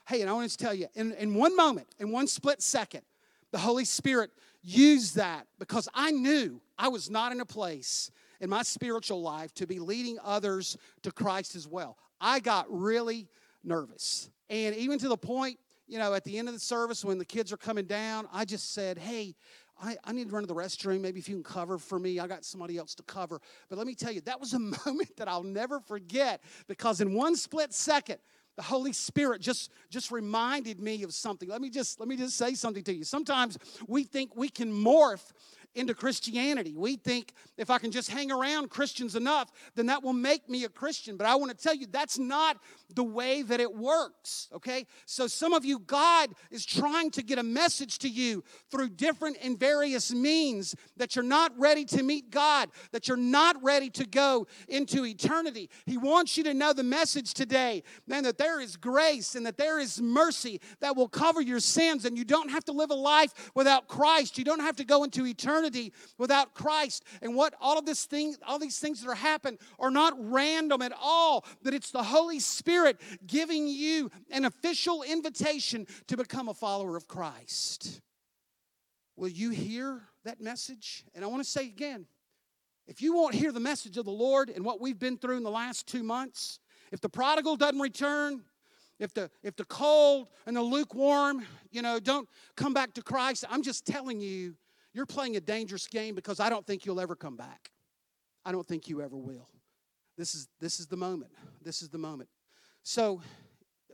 Hey, 0.07 0.23
and 0.23 0.31
I 0.31 0.33
want 0.33 0.51
to 0.51 0.57
tell 0.57 0.75
you, 0.75 0.89
in, 0.95 1.13
in 1.13 1.35
one 1.35 1.55
moment, 1.55 1.89
in 1.99 2.11
one 2.11 2.27
split 2.27 2.63
second, 2.63 3.03
the 3.53 3.59
Holy 3.59 3.85
Spirit 3.85 4.31
used 4.63 5.17
that 5.17 5.47
because 5.59 5.89
I 5.95 6.11
knew 6.11 6.61
I 6.79 6.89
was 6.89 7.11
not 7.11 7.33
in 7.33 7.41
a 7.41 7.47
place 7.47 8.11
in 8.41 8.51
my 8.51 8.63
spiritual 8.63 9.23
life 9.23 9.53
to 9.55 9.67
be 9.67 9.79
leading 9.79 10.19
others 10.25 10.77
to 11.03 11.13
Christ 11.13 11.57
as 11.57 11.67
well. 11.67 11.97
I 12.21 12.41
got 12.41 12.67
really 12.69 13.29
nervous. 13.65 14.31
And 14.49 14.75
even 14.75 14.99
to 14.99 15.09
the 15.09 15.17
point, 15.17 15.59
you 15.87 15.99
know, 15.99 16.15
at 16.15 16.25
the 16.25 16.39
end 16.39 16.49
of 16.49 16.55
the 16.55 16.61
service 16.61 17.05
when 17.05 17.19
the 17.19 17.25
kids 17.25 17.53
are 17.53 17.57
coming 17.57 17.87
down, 17.87 18.29
I 18.33 18.45
just 18.45 18.73
said, 18.73 18.99
hey, 18.99 19.35
I, 19.83 19.97
I 20.05 20.13
need 20.13 20.29
to 20.29 20.35
run 20.35 20.43
to 20.43 20.47
the 20.47 20.55
restroom. 20.55 21.01
Maybe 21.01 21.19
if 21.19 21.29
you 21.29 21.35
can 21.35 21.43
cover 21.43 21.79
for 21.79 21.99
me, 21.99 22.19
I 22.21 22.27
got 22.27 22.45
somebody 22.45 22.77
else 22.77 22.95
to 22.97 23.03
cover. 23.05 23.41
But 23.69 23.79
let 23.79 23.87
me 23.87 23.95
tell 23.95 24.13
you, 24.13 24.21
that 24.23 24.39
was 24.39 24.53
a 24.53 24.59
moment 24.87 25.17
that 25.17 25.29
I'll 25.29 25.43
never 25.43 25.81
forget 25.81 26.43
because 26.69 27.01
in 27.01 27.15
one 27.15 27.35
split 27.35 27.73
second, 27.73 28.19
the 28.57 28.63
holy 28.63 28.93
spirit 28.93 29.41
just 29.41 29.71
just 29.91 30.11
reminded 30.11 30.81
me 30.81 31.03
of 31.03 31.15
something. 31.15 31.49
Let 31.49 31.61
me 31.61 31.71
just 31.71 32.01
let 32.01 32.09
me 32.09 32.17
just 32.17 32.37
say 32.37 32.55
something 32.55 32.85
to 32.85 32.95
you. 32.95 33.05
Sometimes 33.05 33.59
we 33.87 34.05
think 34.05 34.37
we 34.37 34.49
can 34.49 34.73
morph 34.73 35.33
into 35.75 35.95
Christianity. 35.95 36.75
We 36.77 36.97
think 36.97 37.33
if 37.57 37.71
I 37.71 37.79
can 37.79 37.91
just 37.91 38.11
hang 38.11 38.33
around 38.33 38.71
Christians 38.71 39.15
enough, 39.15 39.51
then 39.77 39.87
that 39.87 40.03
will 40.03 40.13
make 40.13 40.49
me 40.49 40.65
a 40.65 40.69
Christian. 40.69 41.17
But 41.17 41.27
I 41.27 41.37
want 41.37 41.57
to 41.57 41.57
tell 41.57 41.75
you, 41.75 41.87
that's 41.91 42.19
not 42.19 42.59
the 42.95 43.05
way 43.05 43.43
that 43.43 43.61
it 43.61 43.73
works, 43.73 44.49
okay? 44.53 44.87
So 45.07 45.29
some 45.29 45.53
of 45.53 45.65
you, 45.65 45.79
God 45.79 46.31
is 46.51 46.67
trying 46.67 47.13
to 47.13 47.23
get 47.23 47.39
a 47.39 47.43
message 47.45 47.99
to 48.01 48.09
you 48.09 48.43
through 48.71 48.91
different 48.91 49.37
and 49.43 49.59
various 49.59 50.13
means 50.13 50.75
that 50.97 51.15
you're 51.15 51.25
not 51.25 51.53
ready 51.57 51.85
to 51.85 52.03
meet 52.03 52.31
God, 52.31 52.71
that 52.91 53.07
you're 53.07 53.17
not 53.17 53.63
ready 53.63 53.91
to 53.91 54.07
go 54.07 54.49
into 54.67 55.07
eternity. 55.07 55.71
He 55.87 55.97
wants 55.97 56.37
you 56.37 56.43
to 56.45 56.55
know 56.55 56.73
the 56.73 56.83
message 56.83 57.33
today, 57.33 57.85
man, 58.09 58.25
that 58.25 58.39
there 58.39 58.61
is 58.61 58.77
grace 58.77 59.37
and 59.37 59.47
that 59.47 59.57
there 59.57 59.79
is 59.79 60.03
mercy 60.03 60.61
that 60.81 60.97
will 60.97 61.09
cover 61.09 61.41
your 61.41 61.61
sins, 61.61 62.05
and 62.05 62.19
you 62.19 62.25
don't 62.25 62.51
have 62.51 62.65
to 62.65 62.73
live 62.73 62.91
a 62.91 62.95
life 62.95 63.53
without 63.55 63.87
Christ. 63.87 64.37
You 64.37 64.45
don't 64.45 64.61
have 64.61 64.77
to 64.77 64.85
go 64.85 65.05
into 65.05 65.27
eternity 65.27 65.60
without 66.19 66.55
Christ. 66.55 67.05
And 67.23 67.35
what 67.35 67.55
all 67.61 67.79
of 67.79 67.87
this 67.87 68.05
thing, 68.05 68.37
all 68.47 68.59
these 68.59 68.79
things 68.79 69.03
that 69.03 69.11
are 69.11 69.15
happening 69.15 69.59
are 69.79 69.91
not 69.91 70.15
random 70.17 70.83
at 70.83 70.93
all, 71.01 71.45
that 71.63 71.75
it's 71.75 71.91
the 71.91 72.03
Holy 72.03 72.41
Spirit 72.41 73.01
giving 73.27 73.67
you 73.67 74.11
an 74.31 74.45
official 74.45 75.03
invitation 75.03 75.87
to 76.07 76.17
become 76.17 76.49
a 76.49 76.55
follower 76.55 76.97
of 76.97 77.09
Christ. 77.09 78.01
Will 79.17 79.29
you 79.29 79.51
hear 79.51 80.03
that 80.25 80.41
message? 80.41 81.05
And 81.15 81.25
I 81.25 81.29
want 81.29 81.43
to 81.43 81.49
say 81.49 81.67
again 81.67 82.07
if 82.87 83.01
you 83.01 83.15
won't 83.15 83.35
hear 83.35 83.53
the 83.53 83.61
message 83.61 83.97
of 83.99 84.05
the 84.05 84.11
Lord 84.11 84.51
and 84.51 84.65
what 84.65 84.81
we've 84.81 84.99
been 84.99 85.17
through 85.17 85.37
in 85.37 85.45
the 85.45 85.51
last 85.51 85.87
two 85.87 86.03
months, 86.03 86.59
if 86.91 87.01
the 87.01 87.09
prodigal 87.09 87.57
doesn't 87.57 87.79
return, 87.79 88.43
if 88.99 89.15
the 89.15 89.31
if 89.43 89.55
the 89.57 89.65
cold 89.65 90.29
and 90.45 90.57
the 90.57 90.63
lukewarm, 90.63 91.45
you 91.71 91.83
know, 91.83 92.01
don't 92.01 92.29
come 92.57 92.75
back 92.75 92.95
to 92.95 93.03
Christ, 93.03 93.45
I'm 93.49 93.63
just 93.63 93.87
telling 93.87 94.21
you, 94.21 94.57
you're 94.93 95.07
playing 95.07 95.37
a 95.37 95.41
dangerous 95.41 95.87
game 95.87 96.15
because 96.15 96.41
I 96.41 96.51
don't 96.51 96.67
think 96.67 96.85
you'll 96.85 97.01
ever 97.01 97.15
come 97.15 97.37
back. 97.37 97.71
I 98.45 98.53
don't 98.53 98.67
think 98.67 98.89
you 98.89 99.03
ever 99.03 99.17
will. 99.17 99.49
This 100.17 100.35
is 100.35 100.49
this 100.61 100.81
is 100.81 100.87
the 100.87 100.97
moment. 100.97 101.33
This 101.63 101.83
is 101.83 101.89
the 101.89 101.99
moment. 101.99 102.29
So 102.83 103.21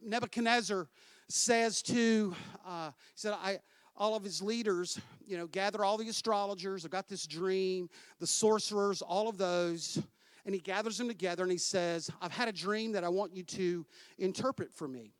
Nebuchadnezzar 0.03 0.89
says 1.29 1.83
to, 1.83 2.35
uh, 2.67 2.91
he 2.91 3.13
said, 3.17 3.35
I, 3.35 3.59
all 3.97 4.15
of 4.15 4.23
his 4.23 4.43
leaders, 4.43 5.01
you 5.27 5.37
know, 5.37 5.47
gather 5.47 5.85
all 5.85 5.97
the 5.97 6.09
astrologers. 6.09 6.85
I've 6.85 6.91
got 6.91 7.09
this 7.09 7.27
dream, 7.27 7.89
the 8.21 8.27
sorcerers, 8.27 9.03
all 9.03 9.29
of 9.29 9.39
those. 9.39 10.01
And 10.45 10.55
he 10.55 10.61
gathers 10.61 10.99
them 10.99 11.09
together 11.09 11.43
and 11.43 11.51
he 11.51 11.59
says, 11.59 12.09
I've 12.21 12.33
had 12.33 12.47
a 12.47 12.53
dream 12.53 12.93
that 12.93 13.03
I 13.03 13.09
want 13.09 13.35
you 13.35 13.43
to 13.43 13.85
interpret 14.19 14.73
for 14.73 14.87
me. 14.87 15.13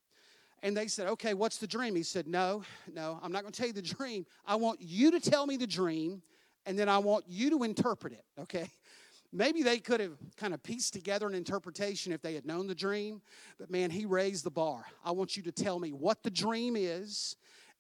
And 0.63 0.77
they 0.77 0.89
said, 0.89 1.07
Okay, 1.09 1.35
what's 1.35 1.59
the 1.59 1.67
dream? 1.67 1.95
He 1.95 2.03
said, 2.03 2.27
No, 2.27 2.63
no, 2.93 3.19
I'm 3.23 3.33
not 3.33 3.43
going 3.43 3.53
to 3.53 3.59
tell 3.59 3.69
you 3.69 3.73
the 3.73 3.83
dream. 3.83 4.27
I 4.47 4.57
want 4.57 4.81
you 4.81 5.11
to 5.11 5.21
tell 5.21 5.47
me 5.47 5.57
the 5.57 5.67
dream, 5.67 6.23
and 6.65 6.79
then 6.79 6.89
I 6.89 6.99
want 6.99 7.25
you 7.29 7.51
to 7.51 7.63
interpret 7.63 8.13
it, 8.13 8.25
okay? 8.41 8.71
Maybe 9.33 9.63
they 9.63 9.79
could 9.79 10.01
have 10.01 10.17
kind 10.37 10.55
of 10.55 10.63
pieced 10.63 10.93
together 10.93 11.27
an 11.27 11.35
interpretation 11.35 12.13
if 12.13 12.23
they 12.23 12.35
had 12.35 12.47
known 12.47 12.67
the 12.67 12.75
dream, 12.75 13.21
but 13.59 13.71
man, 13.71 13.91
he 13.91 14.07
raised 14.07 14.45
the 14.45 14.51
bar. 14.51 14.85
I 15.05 15.11
want 15.11 15.37
you 15.37 15.43
to 15.45 15.53
tell 15.53 15.79
me 15.79 15.93
what 15.93 16.23
the 16.23 16.31
dream 16.31 16.75
is 16.77 17.37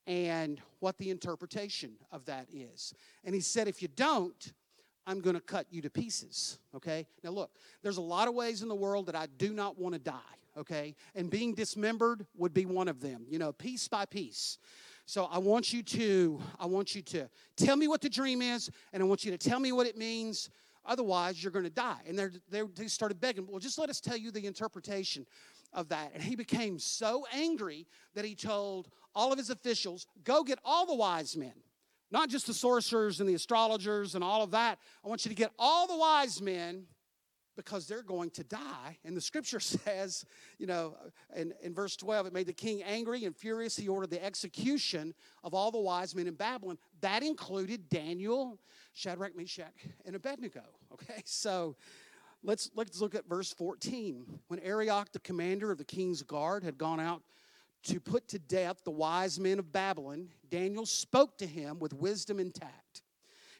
and 0.06 0.60
what 0.80 0.98
the 0.98 1.10
interpretation 1.10 1.92
of 2.12 2.24
that 2.26 2.46
is. 2.52 2.94
And 3.24 3.34
he 3.34 3.40
said, 3.40 3.68
if 3.68 3.80
you 3.80 3.88
don't, 3.88 4.52
I'm 5.06 5.20
going 5.20 5.36
to 5.36 5.40
cut 5.40 5.66
you 5.70 5.82
to 5.82 5.90
pieces. 5.90 6.58
Okay? 6.74 7.06
Now, 7.22 7.30
look, 7.30 7.50
there's 7.82 7.96
a 7.96 8.02
lot 8.02 8.28
of 8.28 8.34
ways 8.34 8.62
in 8.62 8.68
the 8.68 8.74
world 8.74 9.06
that 9.06 9.16
I 9.16 9.26
do 9.38 9.52
not 9.52 9.78
want 9.78 9.94
to 9.94 10.00
die. 10.00 10.20
Okay? 10.56 10.94
And 11.14 11.30
being 11.30 11.54
dismembered 11.54 12.26
would 12.36 12.54
be 12.54 12.66
one 12.66 12.88
of 12.88 13.00
them, 13.00 13.26
you 13.28 13.38
know, 13.38 13.52
piece 13.52 13.88
by 13.88 14.06
piece. 14.06 14.58
So 15.04 15.26
I 15.26 15.38
want 15.38 15.72
you 15.72 15.82
to, 15.82 16.40
I 16.58 16.66
want 16.66 16.94
you 16.94 17.02
to 17.02 17.28
tell 17.56 17.76
me 17.76 17.86
what 17.86 18.00
the 18.00 18.08
dream 18.08 18.42
is, 18.42 18.70
and 18.92 19.02
I 19.02 19.06
want 19.06 19.24
you 19.24 19.30
to 19.30 19.38
tell 19.38 19.60
me 19.60 19.70
what 19.70 19.86
it 19.86 19.96
means 19.96 20.50
Otherwise, 20.86 21.42
you're 21.42 21.52
going 21.52 21.64
to 21.64 21.70
die. 21.70 22.00
And 22.06 22.18
they're, 22.18 22.32
they're, 22.48 22.66
they 22.74 22.86
started 22.86 23.20
begging, 23.20 23.46
well, 23.46 23.58
just 23.58 23.78
let 23.78 23.90
us 23.90 24.00
tell 24.00 24.16
you 24.16 24.30
the 24.30 24.46
interpretation 24.46 25.26
of 25.72 25.88
that. 25.88 26.12
And 26.14 26.22
he 26.22 26.36
became 26.36 26.78
so 26.78 27.26
angry 27.32 27.86
that 28.14 28.24
he 28.24 28.34
told 28.34 28.88
all 29.14 29.32
of 29.32 29.38
his 29.38 29.50
officials, 29.50 30.06
go 30.24 30.44
get 30.44 30.58
all 30.64 30.86
the 30.86 30.94
wise 30.94 31.36
men, 31.36 31.54
not 32.10 32.28
just 32.28 32.46
the 32.46 32.54
sorcerers 32.54 33.20
and 33.20 33.28
the 33.28 33.34
astrologers 33.34 34.14
and 34.14 34.22
all 34.22 34.42
of 34.42 34.52
that. 34.52 34.78
I 35.04 35.08
want 35.08 35.24
you 35.24 35.28
to 35.28 35.34
get 35.34 35.50
all 35.58 35.86
the 35.86 35.96
wise 35.96 36.40
men 36.40 36.84
because 37.56 37.86
they're 37.86 38.02
going 38.02 38.30
to 38.30 38.44
die. 38.44 38.98
And 39.04 39.16
the 39.16 39.20
scripture 39.20 39.60
says, 39.60 40.24
you 40.58 40.66
know, 40.66 40.94
in, 41.34 41.52
in 41.62 41.74
verse 41.74 41.96
12, 41.96 42.26
it 42.26 42.32
made 42.32 42.46
the 42.46 42.52
king 42.52 42.82
angry 42.82 43.24
and 43.24 43.34
furious. 43.34 43.76
He 43.76 43.88
ordered 43.88 44.10
the 44.10 44.24
execution 44.24 45.14
of 45.42 45.54
all 45.54 45.70
the 45.70 45.78
wise 45.78 46.14
men 46.14 46.26
in 46.26 46.34
Babylon. 46.34 46.78
That 47.00 47.22
included 47.22 47.88
Daniel, 47.88 48.58
Shadrach, 48.92 49.36
Meshach, 49.36 49.74
and 50.04 50.14
Abednego. 50.14 50.62
Okay, 50.92 51.20
so 51.26 51.76
let's 52.42 52.70
let's 52.74 53.02
look 53.02 53.14
at 53.14 53.28
verse 53.28 53.52
14. 53.52 54.40
When 54.48 54.60
Arioch, 54.60 55.12
the 55.12 55.18
commander 55.18 55.70
of 55.70 55.76
the 55.76 55.84
king's 55.84 56.22
guard, 56.22 56.64
had 56.64 56.78
gone 56.78 57.00
out 57.00 57.22
to 57.82 58.00
put 58.00 58.28
to 58.28 58.38
death 58.38 58.82
the 58.84 58.90
wise 58.90 59.38
men 59.38 59.58
of 59.58 59.72
Babylon, 59.72 60.28
Daniel 60.48 60.86
spoke 60.86 61.36
to 61.38 61.46
him 61.46 61.78
with 61.78 61.92
wisdom 61.92 62.38
and 62.38 62.54
tact. 62.54 63.02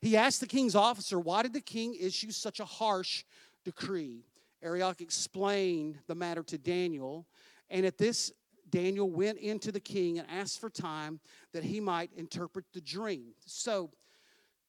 He 0.00 0.16
asked 0.16 0.40
the 0.40 0.46
king's 0.46 0.74
officer, 0.74 1.18
Why 1.18 1.42
did 1.42 1.52
the 1.52 1.60
king 1.60 1.96
issue 1.98 2.30
such 2.30 2.60
a 2.60 2.64
harsh 2.64 3.24
decree? 3.66 4.24
Arioch 4.62 5.00
explained 5.00 5.98
the 6.06 6.14
matter 6.14 6.42
to 6.44 6.56
Daniel, 6.56 7.26
and 7.68 7.84
at 7.84 7.98
this, 7.98 8.32
Daniel 8.70 9.10
went 9.10 9.38
into 9.38 9.72
the 9.72 9.80
king 9.80 10.18
and 10.18 10.28
asked 10.30 10.60
for 10.60 10.70
time 10.70 11.20
that 11.52 11.64
he 11.64 11.80
might 11.80 12.10
interpret 12.16 12.64
the 12.72 12.80
dream. 12.80 13.32
So, 13.44 13.90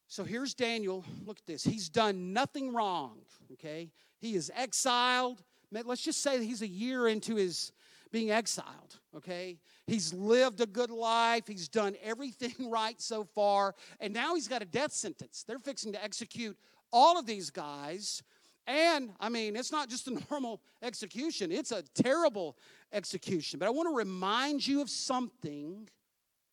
so 0.07 0.23
here's 0.23 0.53
Daniel. 0.55 1.05
Look 1.25 1.37
at 1.37 1.45
this. 1.45 1.63
He's 1.63 1.89
done 1.89 2.33
nothing 2.33 2.73
wrong, 2.73 3.19
okay? 3.53 3.91
He 4.19 4.35
is 4.35 4.51
exiled. 4.55 5.43
Let's 5.71 6.01
just 6.01 6.23
say 6.23 6.43
he's 6.43 6.63
a 6.63 6.67
year 6.67 7.07
into 7.07 7.35
his 7.35 7.71
being 8.11 8.31
exiled, 8.31 8.99
okay? 9.15 9.59
He's 9.85 10.13
lived 10.13 10.61
a 10.61 10.65
good 10.65 10.91
life. 10.91 11.43
He's 11.47 11.67
done 11.67 11.95
everything 12.01 12.69
right 12.71 12.99
so 12.99 13.23
far. 13.23 13.75
And 13.99 14.13
now 14.13 14.35
he's 14.35 14.47
got 14.47 14.61
a 14.61 14.65
death 14.65 14.93
sentence. 14.93 15.43
They're 15.47 15.59
fixing 15.59 15.93
to 15.93 16.03
execute 16.03 16.57
all 16.91 17.19
of 17.19 17.25
these 17.25 17.49
guys. 17.49 18.23
And 18.67 19.11
I 19.19 19.29
mean, 19.29 19.55
it's 19.55 19.71
not 19.71 19.89
just 19.89 20.07
a 20.07 20.19
normal 20.29 20.61
execution, 20.83 21.51
it's 21.51 21.71
a 21.71 21.83
terrible 21.95 22.57
execution. 22.91 23.59
But 23.59 23.67
I 23.67 23.71
want 23.71 23.89
to 23.89 23.95
remind 23.95 24.67
you 24.67 24.81
of 24.81 24.89
something 24.89 25.89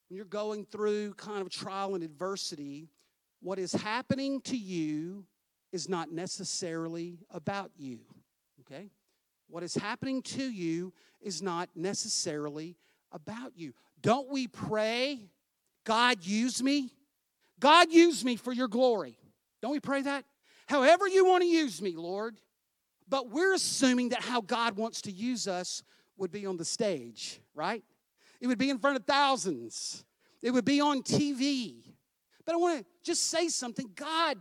when 0.08 0.16
you're 0.16 0.24
going 0.24 0.64
through 0.64 1.14
kind 1.14 1.42
of 1.42 1.50
trial 1.50 1.94
and 1.94 2.04
adversity 2.04 2.88
what 3.44 3.58
is 3.58 3.72
happening 3.72 4.40
to 4.40 4.56
you 4.56 5.26
is 5.70 5.86
not 5.86 6.10
necessarily 6.10 7.18
about 7.30 7.72
you. 7.76 7.98
Okay? 8.60 8.90
What 9.48 9.62
is 9.62 9.74
happening 9.74 10.22
to 10.22 10.42
you 10.42 10.94
is 11.20 11.42
not 11.42 11.68
necessarily 11.74 12.78
about 13.12 13.52
you. 13.54 13.74
Don't 14.00 14.30
we 14.30 14.46
pray, 14.46 15.28
God, 15.84 16.24
use 16.24 16.62
me? 16.62 16.90
God, 17.60 17.92
use 17.92 18.24
me 18.24 18.36
for 18.36 18.52
your 18.52 18.68
glory. 18.68 19.18
Don't 19.60 19.72
we 19.72 19.80
pray 19.80 20.00
that? 20.02 20.24
However, 20.66 21.06
you 21.08 21.24
want 21.26 21.42
to 21.42 21.48
use 21.48 21.80
me, 21.82 21.94
Lord. 21.96 22.38
But 23.08 23.30
we're 23.30 23.54
assuming 23.54 24.10
that 24.10 24.22
how 24.22 24.40
God 24.40 24.76
wants 24.76 25.02
to 25.02 25.12
use 25.12 25.46
us 25.46 25.82
would 26.16 26.32
be 26.32 26.46
on 26.46 26.56
the 26.56 26.64
stage, 26.64 27.40
right? 27.54 27.84
It 28.40 28.46
would 28.46 28.58
be 28.58 28.70
in 28.70 28.78
front 28.78 28.96
of 28.96 29.04
thousands. 29.04 30.04
It 30.42 30.52
would 30.52 30.64
be 30.64 30.80
on 30.80 31.02
TV. 31.02 31.94
But 32.44 32.54
I 32.54 32.58
want 32.58 32.80
to 32.80 32.86
just 33.02 33.24
say 33.28 33.48
something. 33.48 33.90
God 33.94 34.38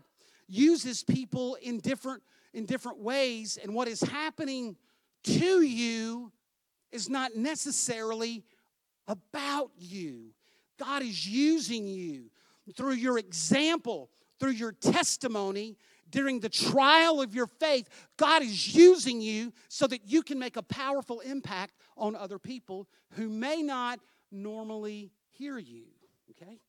uses 0.48 1.04
people 1.04 1.56
in 1.62 1.80
different 1.80 2.22
in 2.54 2.66
different 2.66 3.00
ways 3.00 3.58
and 3.62 3.74
what 3.74 3.88
is 3.88 4.00
happening 4.02 4.76
to 5.24 5.62
you 5.62 6.32
is 6.92 7.10
not 7.10 7.36
necessarily 7.36 8.44
about 9.08 9.72
you. 9.76 10.34
God 10.78 11.02
is 11.02 11.28
using 11.28 11.88
you 11.88 12.26
through 12.78 12.94
your 12.94 13.18
example, 13.18 14.12
through 14.40 14.52
your 14.52 14.72
testimony 14.72 15.78
during 16.14 16.40
the 16.40 16.48
trial 16.48 17.22
of 17.22 17.34
your 17.34 17.48
faith. 17.48 17.90
God 18.18 18.44
is 18.44 18.76
using 18.76 19.20
you 19.20 19.52
so 19.68 19.88
that 19.88 20.02
you 20.06 20.22
can 20.22 20.38
make 20.38 20.56
a 20.56 20.62
powerful 20.62 21.20
impact 21.22 21.74
on 21.98 22.16
other 22.16 22.38
people 22.38 22.88
who 23.14 23.28
may 23.28 23.64
not 23.64 24.00
normally 24.32 25.12
hear 25.32 25.58
you. 25.58 25.86
Okay? 26.30 26.60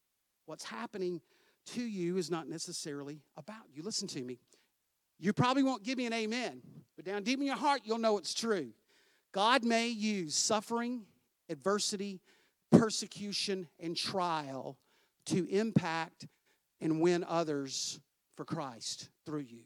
What's 0.47 0.65
happening 0.65 1.21
to 1.67 1.83
you 1.83 2.17
is 2.17 2.31
not 2.31 2.49
necessarily 2.49 3.21
about 3.37 3.67
you. 3.73 3.83
Listen 3.83 4.09
to 4.09 4.23
me. 4.23 4.39
You 5.19 5.35
probably 5.35 5.63
won't 5.63 5.85
give 5.85 5.99
me 5.99 6.07
an 6.07 6.13
amen, 6.15 6.63
but 6.97 7.05
down 7.05 7.23
deep 7.23 7.39
in 7.39 7.47
your 7.47 7.57
heart, 7.57 7.83
you'll 7.85 7.99
know 7.99 8.17
it's 8.19 8.35
true. 8.35 8.73
God 9.33 9.63
may 9.63 9.89
use 9.89 10.35
suffering, 10.35 11.03
adversity, 11.51 12.21
persecution, 12.71 13.69
and 13.79 13.95
trial 13.95 14.79
to 15.27 15.47
impact 15.51 16.27
and 16.81 17.01
win 17.01 17.25
others 17.29 18.01
for 18.37 18.45
Christ 18.45 19.09
through 19.25 19.41
you. 19.49 19.65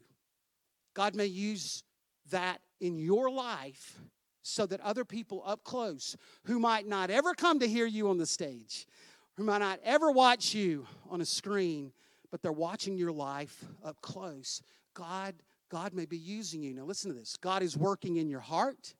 God 0.94 1.14
may 1.14 1.26
use 1.26 1.84
that 2.30 2.60
in 2.80 2.98
your 2.98 3.30
life 3.30 4.00
so 4.42 4.66
that 4.66 4.80
other 4.80 5.04
people 5.04 5.42
up 5.46 5.62
close 5.64 6.16
who 6.44 6.58
might 6.58 6.86
not 6.86 7.10
ever 7.10 7.34
come 7.34 7.58
to 7.60 7.68
hear 7.68 7.86
you 7.86 8.08
on 8.08 8.18
the 8.18 8.26
stage, 8.26 8.86
who 9.36 9.44
might 9.44 9.58
not 9.58 9.80
ever 9.84 10.10
watch 10.10 10.54
you 10.54 10.86
on 11.10 11.20
a 11.20 11.26
screen, 11.26 11.92
but 12.30 12.42
they're 12.42 12.52
watching 12.52 12.96
your 12.96 13.12
life 13.12 13.64
up 13.84 14.00
close. 14.00 14.62
God, 14.94 15.34
God 15.70 15.94
may 15.94 16.06
be 16.06 16.18
using 16.18 16.62
you. 16.62 16.74
Now 16.74 16.84
listen 16.84 17.10
to 17.12 17.18
this. 17.18 17.36
God 17.36 17.62
is 17.62 17.76
working 17.76 18.16
in 18.16 18.28
your 18.28 18.40
heart, 18.40 18.94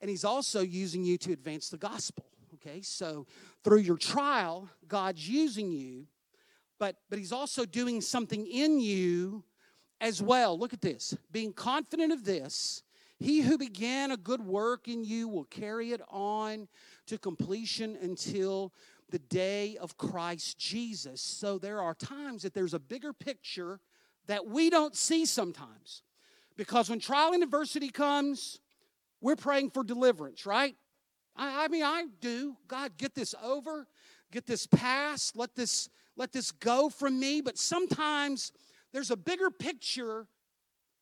and 0.00 0.10
He's 0.10 0.24
also 0.24 0.60
using 0.60 1.02
you 1.02 1.18
to 1.18 1.32
advance 1.32 1.70
the 1.70 1.78
gospel. 1.78 2.24
Okay, 2.54 2.80
so 2.82 3.26
through 3.62 3.80
your 3.80 3.98
trial, 3.98 4.68
God's 4.86 5.28
using 5.28 5.70
you, 5.70 6.06
but 6.78 6.96
but 7.10 7.18
He's 7.18 7.32
also 7.32 7.64
doing 7.64 8.00
something 8.00 8.46
in 8.46 8.80
you 8.80 9.44
as 10.00 10.22
well. 10.22 10.58
Look 10.58 10.72
at 10.72 10.80
this. 10.80 11.16
Being 11.30 11.52
confident 11.52 12.12
of 12.12 12.24
this, 12.24 12.82
he 13.18 13.40
who 13.40 13.58
began 13.58 14.12
a 14.12 14.16
good 14.16 14.40
work 14.40 14.86
in 14.86 15.04
you 15.04 15.28
will 15.28 15.44
carry 15.44 15.92
it 15.92 16.00
on 16.08 16.68
to 17.06 17.18
completion 17.18 17.96
until 18.00 18.72
the 19.10 19.18
day 19.18 19.76
of 19.78 19.96
Christ 19.96 20.58
Jesus. 20.58 21.20
So 21.20 21.58
there 21.58 21.80
are 21.80 21.94
times 21.94 22.42
that 22.42 22.54
there's 22.54 22.74
a 22.74 22.78
bigger 22.78 23.12
picture 23.12 23.80
that 24.26 24.46
we 24.46 24.70
don't 24.70 24.94
see 24.94 25.26
sometimes. 25.26 26.02
Because 26.56 26.90
when 26.90 27.00
trial 27.00 27.32
and 27.32 27.42
adversity 27.42 27.88
comes, 27.88 28.60
we're 29.20 29.36
praying 29.36 29.70
for 29.70 29.82
deliverance, 29.82 30.46
right? 30.46 30.76
I, 31.34 31.64
I 31.64 31.68
mean, 31.68 31.84
I 31.84 32.06
do. 32.20 32.56
God, 32.66 32.96
get 32.98 33.14
this 33.14 33.34
over, 33.42 33.86
get 34.30 34.46
this 34.46 34.66
past, 34.66 35.36
let 35.36 35.54
this, 35.54 35.88
let 36.18 36.32
this 36.32 36.50
go 36.50 36.90
from 36.90 37.18
me. 37.18 37.40
But 37.40 37.56
sometimes 37.56 38.52
there's 38.92 39.10
a 39.10 39.16
bigger 39.16 39.50
picture 39.50 40.26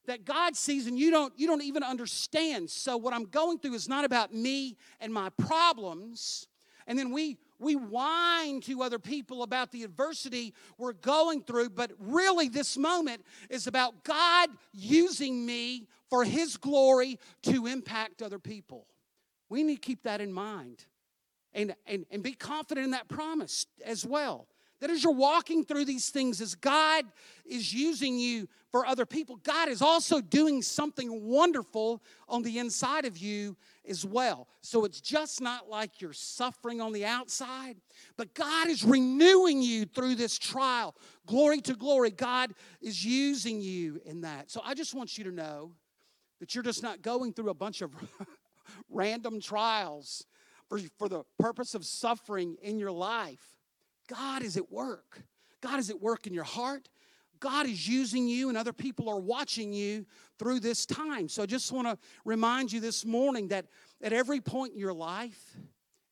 that 0.07 0.25
God 0.25 0.55
sees 0.55 0.87
and 0.87 0.97
you 0.97 1.11
don't 1.11 1.33
you 1.37 1.49
don't 1.49 1.63
even 1.63 1.83
understand. 1.83 2.71
So 2.71 2.97
what 2.97 3.13
I'm 3.13 3.25
going 3.25 3.59
through 3.59 3.75
is 3.75 3.89
not 3.89 4.05
about 4.05 4.33
me 4.33 4.77
and 5.01 5.13
my 5.13 5.31
problems. 5.31 6.47
And 6.87 6.97
then 6.97 7.11
we 7.11 7.39
we 7.59 7.75
whine 7.75 8.61
to 8.63 8.83
other 8.83 8.99
people 8.99 9.43
about 9.43 9.73
the 9.73 9.83
adversity 9.83 10.55
we're 10.79 10.93
going 10.93 11.43
through, 11.43 11.71
but 11.71 11.91
really, 11.99 12.49
this 12.49 12.77
moment 12.77 13.25
is 13.49 13.67
about 13.67 14.05
God 14.05 14.51
using 14.73 15.47
me 15.47 15.89
for 16.11 16.25
His 16.25 16.57
glory 16.57 17.19
to 17.45 17.67
impact 17.67 18.23
other 18.23 18.39
people. 18.39 18.87
We 19.49 19.63
need 19.63 19.77
to 19.77 19.81
keep 19.81 20.03
that 20.03 20.21
in 20.21 20.33
mind 20.33 20.85
and, 21.55 21.75
and, 21.87 22.05
and 22.11 22.23
be 22.23 22.33
confident 22.33 22.85
in 22.85 22.91
that 22.91 23.09
promise 23.09 23.67
as 23.85 24.05
well. 24.05 24.47
That 24.81 24.91
as 24.91 25.03
you're 25.03 25.13
walking 25.13 25.65
through 25.65 25.87
these 25.87 26.11
things, 26.11 26.41
as 26.41 26.55
God 26.55 27.07
is 27.47 27.73
using 27.73 28.19
you 28.19 28.47
for 28.71 28.85
other 28.85 29.07
people, 29.07 29.37
God 29.37 29.69
is 29.69 29.81
also 29.81 30.21
doing 30.21 30.61
something 30.61 31.25
wonderful 31.25 32.03
on 32.29 32.43
the 32.43 32.59
inside 32.59 33.07
of 33.07 33.17
you 33.17 33.57
as 33.89 34.05
well. 34.05 34.49
So 34.61 34.85
it's 34.85 35.01
just 35.01 35.41
not 35.41 35.71
like 35.71 36.03
you're 36.03 36.13
suffering 36.13 36.83
on 36.83 36.93
the 36.93 37.07
outside, 37.07 37.77
but 38.19 38.35
God 38.35 38.69
is 38.69 38.85
renewing 38.85 39.63
you 39.63 39.87
through 39.87 40.17
this 40.17 40.39
trial. 40.39 40.95
Glory 41.25 41.63
to 41.63 41.75
glory. 41.75 42.11
God 42.11 42.53
is 42.83 43.03
using 43.03 43.63
you 43.63 44.01
in 44.05 44.21
that. 44.23 44.51
So 44.51 44.61
I 44.63 44.75
just 44.75 44.95
want 44.95 45.17
you 45.17 45.25
to 45.25 45.33
know 45.33 45.73
that 46.41 46.55
you're 46.55 46.65
just 46.65 46.83
not 46.83 47.01
going 47.01 47.33
through 47.33 47.49
a 47.49 47.55
bunch 47.55 47.81
of 47.81 47.93
random 48.91 49.41
trials 49.41 50.27
for, 50.69 50.79
for 50.99 51.09
the 51.09 51.23
purpose 51.39 51.75
of 51.75 51.85
suffering 51.85 52.57
in 52.63 52.79
your 52.79 52.93
life. 52.93 53.56
God 54.07 54.43
is 54.43 54.57
at 54.57 54.71
work. 54.71 55.23
God 55.61 55.79
is 55.79 55.91
at 55.91 56.01
work 56.01 56.27
in 56.27 56.35
your 56.35 56.45
heart. 56.45 56.89
God 57.41 57.67
is 57.67 57.87
using 57.87 58.29
you, 58.29 58.49
and 58.49 58.57
other 58.57 58.73
people 58.73 59.09
are 59.09 59.21
watching 59.21 59.73
you 59.73 60.07
through 60.39 60.61
this 60.61 60.87
time. 60.87 61.29
So 61.29 61.43
I 61.43 61.47
just 61.47 61.71
want 61.71 61.87
to 61.87 61.99
remind 62.25 62.73
you 62.73 62.81
this 62.81 63.05
morning 63.05 63.49
that 63.49 63.67
at 64.03 64.13
every 64.13 64.41
point 64.41 64.73
in 64.73 64.79
your 64.79 64.95
life, 64.95 65.57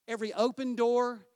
every 0.06 0.34
open 0.34 0.74
door, 0.74 1.26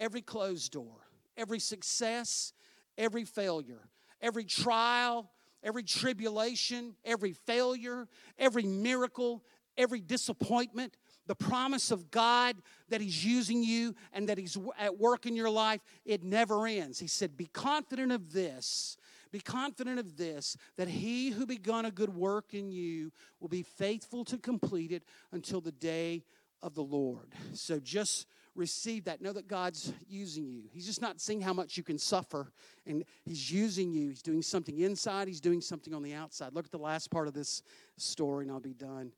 every 0.00 0.20
closed 0.20 0.72
door, 0.72 0.96
every 1.36 1.60
success, 1.60 2.52
every 2.98 3.24
failure, 3.24 3.88
every 4.20 4.44
trial, 4.44 5.30
every 5.62 5.82
tribulation, 5.82 6.94
every 7.04 7.32
failure, 7.32 8.06
every 8.38 8.64
miracle, 8.64 9.42
every 9.76 10.00
disappointment, 10.00 10.96
the 11.28 11.36
promise 11.36 11.92
of 11.92 12.10
God 12.10 12.56
that 12.88 13.00
He's 13.00 13.24
using 13.24 13.62
you 13.62 13.94
and 14.12 14.28
that 14.28 14.38
He's 14.38 14.58
at 14.78 14.98
work 14.98 15.26
in 15.26 15.36
your 15.36 15.50
life, 15.50 15.80
it 16.04 16.24
never 16.24 16.66
ends. 16.66 16.98
He 16.98 17.06
said, 17.06 17.36
Be 17.36 17.46
confident 17.46 18.10
of 18.10 18.32
this. 18.32 18.96
Be 19.30 19.40
confident 19.40 19.98
of 19.98 20.16
this, 20.16 20.56
that 20.76 20.88
he 20.88 21.30
who 21.30 21.44
begun 21.44 21.84
a 21.84 21.90
good 21.90 22.14
work 22.14 22.54
in 22.54 22.70
you 22.70 23.12
will 23.40 23.48
be 23.48 23.62
faithful 23.62 24.24
to 24.24 24.38
complete 24.38 24.90
it 24.90 25.02
until 25.32 25.60
the 25.60 25.70
day 25.70 26.24
of 26.62 26.74
the 26.74 26.82
Lord. 26.82 27.34
So 27.52 27.78
just 27.78 28.26
receive 28.54 29.04
that. 29.04 29.20
Know 29.20 29.32
that 29.32 29.46
God's 29.46 29.92
using 30.08 30.48
you. 30.48 30.64
He's 30.72 30.86
just 30.86 31.02
not 31.02 31.20
seeing 31.20 31.40
how 31.40 31.52
much 31.52 31.76
you 31.76 31.82
can 31.82 31.98
suffer, 31.98 32.52
and 32.86 33.04
He's 33.24 33.50
using 33.52 33.92
you. 33.92 34.08
He's 34.08 34.22
doing 34.22 34.42
something 34.42 34.80
inside, 34.80 35.28
He's 35.28 35.40
doing 35.40 35.60
something 35.60 35.94
on 35.94 36.02
the 36.02 36.14
outside. 36.14 36.54
Look 36.54 36.64
at 36.64 36.72
the 36.72 36.78
last 36.78 37.10
part 37.10 37.28
of 37.28 37.34
this 37.34 37.62
story, 37.96 38.44
and 38.44 38.52
I'll 38.52 38.60
be 38.60 38.74
done. 38.74 39.12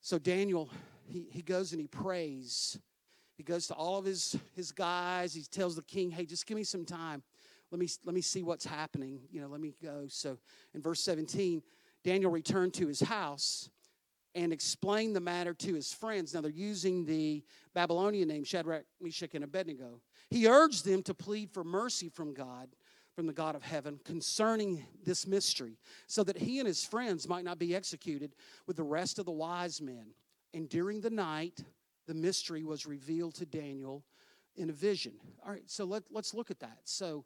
So 0.00 0.18
Daniel, 0.18 0.70
he, 1.12 1.26
he 1.30 1.42
goes 1.42 1.72
and 1.72 1.80
he 1.80 1.86
prays. 1.86 2.78
He 3.36 3.42
goes 3.42 3.66
to 3.66 3.74
all 3.74 3.98
of 3.98 4.04
his, 4.04 4.36
his 4.54 4.72
guys. 4.72 5.34
He 5.34 5.42
tells 5.42 5.76
the 5.76 5.82
king, 5.82 6.10
hey, 6.10 6.24
just 6.24 6.46
give 6.46 6.56
me 6.56 6.64
some 6.64 6.84
time. 6.84 7.22
Let 7.70 7.78
me, 7.78 7.88
let 8.04 8.14
me 8.14 8.20
see 8.20 8.42
what's 8.42 8.64
happening. 8.64 9.20
You 9.30 9.40
know, 9.40 9.48
let 9.48 9.60
me 9.60 9.74
go. 9.82 10.04
So 10.08 10.38
in 10.74 10.82
verse 10.82 11.00
17, 11.00 11.62
Daniel 12.04 12.30
returned 12.30 12.74
to 12.74 12.86
his 12.86 13.00
house 13.00 13.70
and 14.34 14.52
explained 14.52 15.14
the 15.14 15.20
matter 15.20 15.52
to 15.54 15.74
his 15.74 15.92
friends. 15.92 16.32
Now 16.32 16.40
they're 16.40 16.50
using 16.50 17.04
the 17.04 17.42
Babylonian 17.74 18.28
name 18.28 18.44
Shadrach, 18.44 18.84
Meshach, 19.00 19.34
and 19.34 19.44
Abednego. 19.44 20.00
He 20.30 20.48
urged 20.48 20.84
them 20.84 21.02
to 21.02 21.14
plead 21.14 21.50
for 21.50 21.64
mercy 21.64 22.08
from 22.08 22.32
God 22.32 22.68
from 23.14 23.26
the 23.26 23.32
God 23.32 23.54
of 23.54 23.62
heaven 23.62 24.00
concerning 24.04 24.86
this 25.04 25.26
mystery, 25.26 25.78
so 26.06 26.24
that 26.24 26.38
he 26.38 26.58
and 26.58 26.66
his 26.66 26.84
friends 26.84 27.28
might 27.28 27.44
not 27.44 27.58
be 27.58 27.74
executed 27.74 28.34
with 28.66 28.76
the 28.76 28.82
rest 28.82 29.18
of 29.18 29.26
the 29.26 29.32
wise 29.32 29.80
men. 29.80 30.06
And 30.54 30.68
during 30.68 31.00
the 31.00 31.10
night, 31.10 31.64
the 32.06 32.14
mystery 32.14 32.64
was 32.64 32.86
revealed 32.86 33.34
to 33.36 33.46
Daniel 33.46 34.04
in 34.56 34.70
a 34.70 34.72
vision. 34.72 35.14
All 35.44 35.52
right, 35.52 35.62
so 35.66 35.84
let, 35.84 36.02
let's 36.10 36.34
look 36.34 36.50
at 36.50 36.60
that. 36.60 36.80
So 36.84 37.24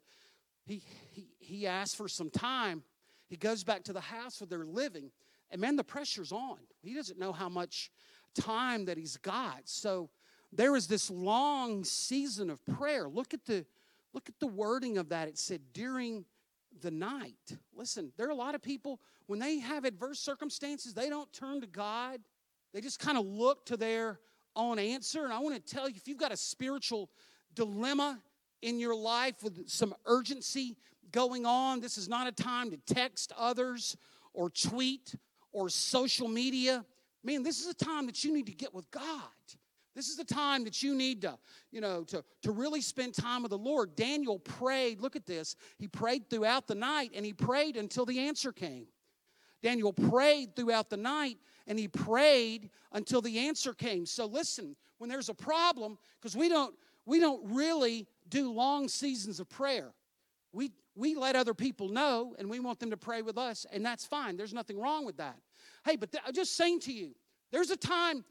he, 0.65 0.81
he, 1.11 1.27
he 1.39 1.67
asked 1.67 1.95
for 1.95 2.07
some 2.07 2.29
time. 2.29 2.83
He 3.27 3.35
goes 3.35 3.63
back 3.63 3.83
to 3.83 3.93
the 3.93 4.01
house 4.01 4.39
where 4.39 4.47
they're 4.47 4.65
living, 4.65 5.11
and 5.51 5.59
man, 5.59 5.75
the 5.75 5.83
pressure's 5.83 6.31
on. 6.31 6.59
He 6.81 6.93
doesn't 6.93 7.19
know 7.19 7.33
how 7.33 7.49
much 7.49 7.91
time 8.33 8.85
that 8.85 8.97
he's 8.97 9.17
got. 9.17 9.61
So 9.65 10.09
there 10.53 10.75
is 10.75 10.87
this 10.87 11.09
long 11.09 11.83
season 11.83 12.49
of 12.49 12.65
prayer. 12.65 13.09
Look 13.09 13.33
at 13.33 13.45
the 13.45 13.65
Look 14.13 14.29
at 14.29 14.39
the 14.39 14.47
wording 14.47 14.97
of 14.97 15.09
that. 15.09 15.27
It 15.27 15.37
said 15.37 15.61
during 15.73 16.25
the 16.81 16.89
night. 16.89 17.57
Listen, 17.75 18.11
there 18.17 18.25
are 18.25 18.31
a 18.31 18.35
lot 18.35 18.55
of 18.55 18.63
people, 18.63 18.99
when 19.27 19.37
they 19.37 19.59
have 19.59 19.85
adverse 19.85 20.19
circumstances, 20.19 20.95
they 20.95 21.07
don't 21.07 21.31
turn 21.31 21.61
to 21.61 21.67
God. 21.67 22.21
They 22.73 22.81
just 22.81 22.99
kind 22.99 23.17
of 23.17 23.25
look 23.25 23.65
to 23.67 23.77
their 23.77 24.19
own 24.55 24.79
answer. 24.79 25.23
And 25.23 25.33
I 25.33 25.39
want 25.39 25.55
to 25.55 25.75
tell 25.75 25.87
you 25.87 25.95
if 25.95 26.07
you've 26.07 26.17
got 26.17 26.31
a 26.31 26.37
spiritual 26.37 27.09
dilemma 27.55 28.21
in 28.61 28.79
your 28.79 28.95
life 28.95 29.43
with 29.43 29.69
some 29.69 29.93
urgency 30.05 30.77
going 31.11 31.45
on, 31.45 31.79
this 31.79 31.97
is 31.97 32.09
not 32.09 32.27
a 32.27 32.31
time 32.31 32.71
to 32.71 32.77
text 32.93 33.31
others 33.37 33.95
or 34.33 34.49
tweet 34.49 35.15
or 35.51 35.69
social 35.69 36.27
media. 36.27 36.85
Man, 37.23 37.43
this 37.43 37.61
is 37.61 37.67
a 37.67 37.73
time 37.73 38.05
that 38.07 38.23
you 38.23 38.33
need 38.33 38.45
to 38.47 38.51
get 38.51 38.73
with 38.73 38.89
God 38.91 39.03
This 39.95 40.09
is 40.09 40.15
the 40.15 40.23
time 40.23 40.63
that 40.65 40.83
you 40.83 40.93
need 40.93 41.23
to, 41.23 41.39
you 41.71 41.81
know, 41.81 42.03
to, 42.03 42.23
to 42.43 42.51
really 42.51 42.81
spend 42.81 43.15
time 43.15 43.41
with 43.41 43.49
the 43.49 43.57
Lord. 43.57 43.95
Daniel 43.95 44.37
prayed, 44.37 45.01
look 45.01 45.15
at 45.15 45.25
this. 45.25 45.55
He 45.79 45.87
prayed 45.87 46.29
throughout 46.29 46.67
the 46.67 46.75
night 46.75 47.11
and 47.15 47.25
he 47.25 47.33
prayed 47.33 47.75
until 47.75 48.05
the 48.05 48.19
answer 48.19 48.51
came. 48.51 48.85
Daniel 49.61 49.93
prayed 49.93 50.55
throughout 50.55 50.89
the 50.89 50.97
night 50.97 51.37
and 51.65 51.77
he 51.77 51.87
prayed 51.87 52.69
until 52.93 53.21
the 53.21 53.39
answer 53.39 53.73
came. 53.73 54.05
So 54.05 54.25
listen, 54.25 54.75
when 54.97 55.09
there's 55.09 55.29
a 55.29 55.33
problem, 55.33 55.97
because 56.19 56.35
we 56.35 56.49
don't 56.49 56.75
we 57.05 57.19
don't 57.19 57.41
really 57.53 58.07
do 58.29 58.51
long 58.51 58.87
seasons 58.87 59.39
of 59.39 59.49
prayer. 59.49 59.93
We 60.51 60.71
we 60.95 61.15
let 61.15 61.35
other 61.35 61.53
people 61.53 61.89
know 61.89 62.35
and 62.37 62.49
we 62.49 62.59
want 62.59 62.79
them 62.79 62.91
to 62.91 62.97
pray 62.97 63.21
with 63.21 63.37
us, 63.37 63.65
and 63.71 63.85
that's 63.85 64.05
fine. 64.05 64.37
There's 64.37 64.53
nothing 64.53 64.79
wrong 64.79 65.05
with 65.05 65.17
that. 65.17 65.37
Hey, 65.85 65.95
but 65.95 66.11
th- 66.11 66.23
I'm 66.25 66.33
just 66.33 66.55
saying 66.55 66.81
to 66.81 66.93
you, 66.93 67.15
there's 67.51 67.71
a 67.71 67.77
time 67.77 68.25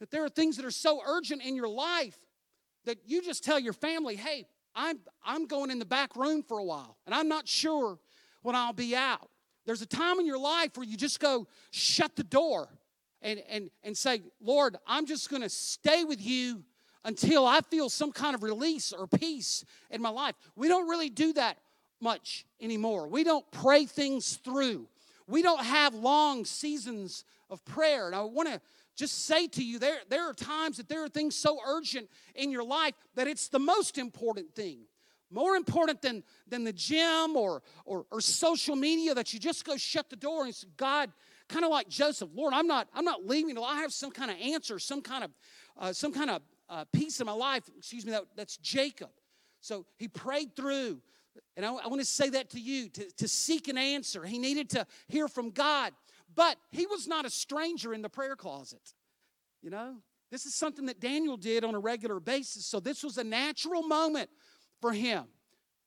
that 0.00 0.10
there 0.10 0.24
are 0.24 0.28
things 0.28 0.56
that 0.56 0.64
are 0.64 0.70
so 0.70 1.00
urgent 1.06 1.42
in 1.42 1.56
your 1.56 1.68
life 1.68 2.18
that 2.84 2.98
you 3.04 3.22
just 3.22 3.44
tell 3.44 3.58
your 3.58 3.72
family, 3.72 4.16
hey, 4.16 4.46
I'm, 4.74 4.98
I'm 5.24 5.46
going 5.46 5.70
in 5.70 5.78
the 5.78 5.86
back 5.86 6.16
room 6.16 6.42
for 6.42 6.58
a 6.58 6.64
while, 6.64 6.96
and 7.06 7.14
I'm 7.14 7.28
not 7.28 7.48
sure 7.48 7.98
when 8.42 8.54
I'll 8.54 8.72
be 8.72 8.94
out. 8.94 9.28
There's 9.66 9.82
a 9.82 9.86
time 9.86 10.20
in 10.20 10.26
your 10.26 10.38
life 10.38 10.76
where 10.76 10.86
you 10.86 10.96
just 10.96 11.20
go 11.20 11.46
shut 11.72 12.16
the 12.16 12.24
door 12.24 12.68
and, 13.20 13.42
and, 13.48 13.70
and 13.82 13.96
say, 13.96 14.22
Lord, 14.40 14.76
I'm 14.86 15.06
just 15.06 15.28
going 15.28 15.42
to 15.42 15.48
stay 15.48 16.04
with 16.04 16.24
you 16.24 16.62
until 17.04 17.46
I 17.46 17.60
feel 17.60 17.88
some 17.88 18.12
kind 18.12 18.34
of 18.34 18.42
release 18.42 18.92
or 18.92 19.06
peace 19.06 19.64
in 19.90 20.00
my 20.00 20.08
life. 20.08 20.34
We 20.54 20.68
don't 20.68 20.88
really 20.88 21.10
do 21.10 21.32
that 21.34 21.58
much 22.00 22.46
anymore. 22.60 23.08
We 23.08 23.24
don't 23.24 23.48
pray 23.50 23.86
things 23.86 24.36
through. 24.36 24.88
We 25.26 25.42
don't 25.42 25.64
have 25.64 25.94
long 25.94 26.44
seasons 26.44 27.24
of 27.50 27.64
prayer. 27.64 28.06
And 28.06 28.14
I 28.14 28.22
want 28.22 28.48
to 28.48 28.60
just 28.96 29.26
say 29.26 29.46
to 29.48 29.64
you 29.64 29.78
there, 29.78 29.98
there 30.08 30.28
are 30.28 30.34
times 30.34 30.76
that 30.76 30.88
there 30.88 31.04
are 31.04 31.08
things 31.08 31.34
so 31.34 31.58
urgent 31.66 32.08
in 32.34 32.50
your 32.50 32.64
life 32.64 32.94
that 33.14 33.26
it's 33.26 33.48
the 33.48 33.58
most 33.58 33.98
important 33.98 34.54
thing 34.54 34.80
more 35.30 35.56
important 35.56 36.02
than, 36.02 36.22
than 36.48 36.64
the 36.64 36.72
gym 36.72 37.36
or, 37.36 37.62
or, 37.84 38.06
or 38.10 38.20
social 38.20 38.76
media 38.76 39.14
that 39.14 39.32
you 39.32 39.40
just 39.40 39.64
go 39.64 39.76
shut 39.76 40.08
the 40.10 40.16
door 40.16 40.44
and 40.44 40.54
say 40.54 40.66
god 40.76 41.10
kind 41.48 41.64
of 41.64 41.70
like 41.70 41.88
joseph 41.88 42.28
lord 42.34 42.52
i'm 42.52 42.66
not 42.66 42.88
i'm 42.92 43.04
not 43.04 43.24
leaving. 43.24 43.50
Until 43.50 43.64
i 43.64 43.76
have 43.76 43.92
some 43.92 44.10
kind 44.10 44.30
of 44.30 44.36
answer 44.40 44.78
some 44.78 45.00
kind 45.00 45.24
of 45.24 45.30
uh, 45.78 45.92
some 45.92 46.12
kind 46.12 46.30
of 46.30 46.42
uh, 46.68 46.84
peace 46.92 47.20
in 47.20 47.26
my 47.26 47.32
life. 47.32 47.62
Excuse 47.76 48.04
me 48.04 48.12
that, 48.12 48.24
that's 48.34 48.56
jacob. 48.56 49.10
So 49.60 49.86
he 49.98 50.08
prayed 50.08 50.56
through. 50.56 51.00
And 51.56 51.66
I, 51.66 51.68
I 51.72 51.86
want 51.86 52.00
to 52.00 52.06
say 52.06 52.30
that 52.30 52.50
to 52.50 52.60
you 52.60 52.88
to, 52.88 53.10
to 53.18 53.28
seek 53.28 53.68
an 53.68 53.76
answer. 53.76 54.24
He 54.24 54.38
needed 54.38 54.70
to 54.70 54.86
hear 55.06 55.28
from 55.28 55.50
god 55.50 55.92
but 56.36 56.58
he 56.70 56.86
was 56.86 57.08
not 57.08 57.24
a 57.24 57.30
stranger 57.30 57.94
in 57.94 58.02
the 58.02 58.10
prayer 58.10 58.36
closet. 58.36 58.94
You 59.62 59.70
know, 59.70 59.96
this 60.30 60.44
is 60.46 60.54
something 60.54 60.86
that 60.86 61.00
Daniel 61.00 61.36
did 61.36 61.64
on 61.64 61.74
a 61.74 61.78
regular 61.78 62.20
basis. 62.20 62.66
So 62.66 62.78
this 62.78 63.02
was 63.02 63.18
a 63.18 63.24
natural 63.24 63.82
moment 63.82 64.28
for 64.80 64.92
him. 64.92 65.24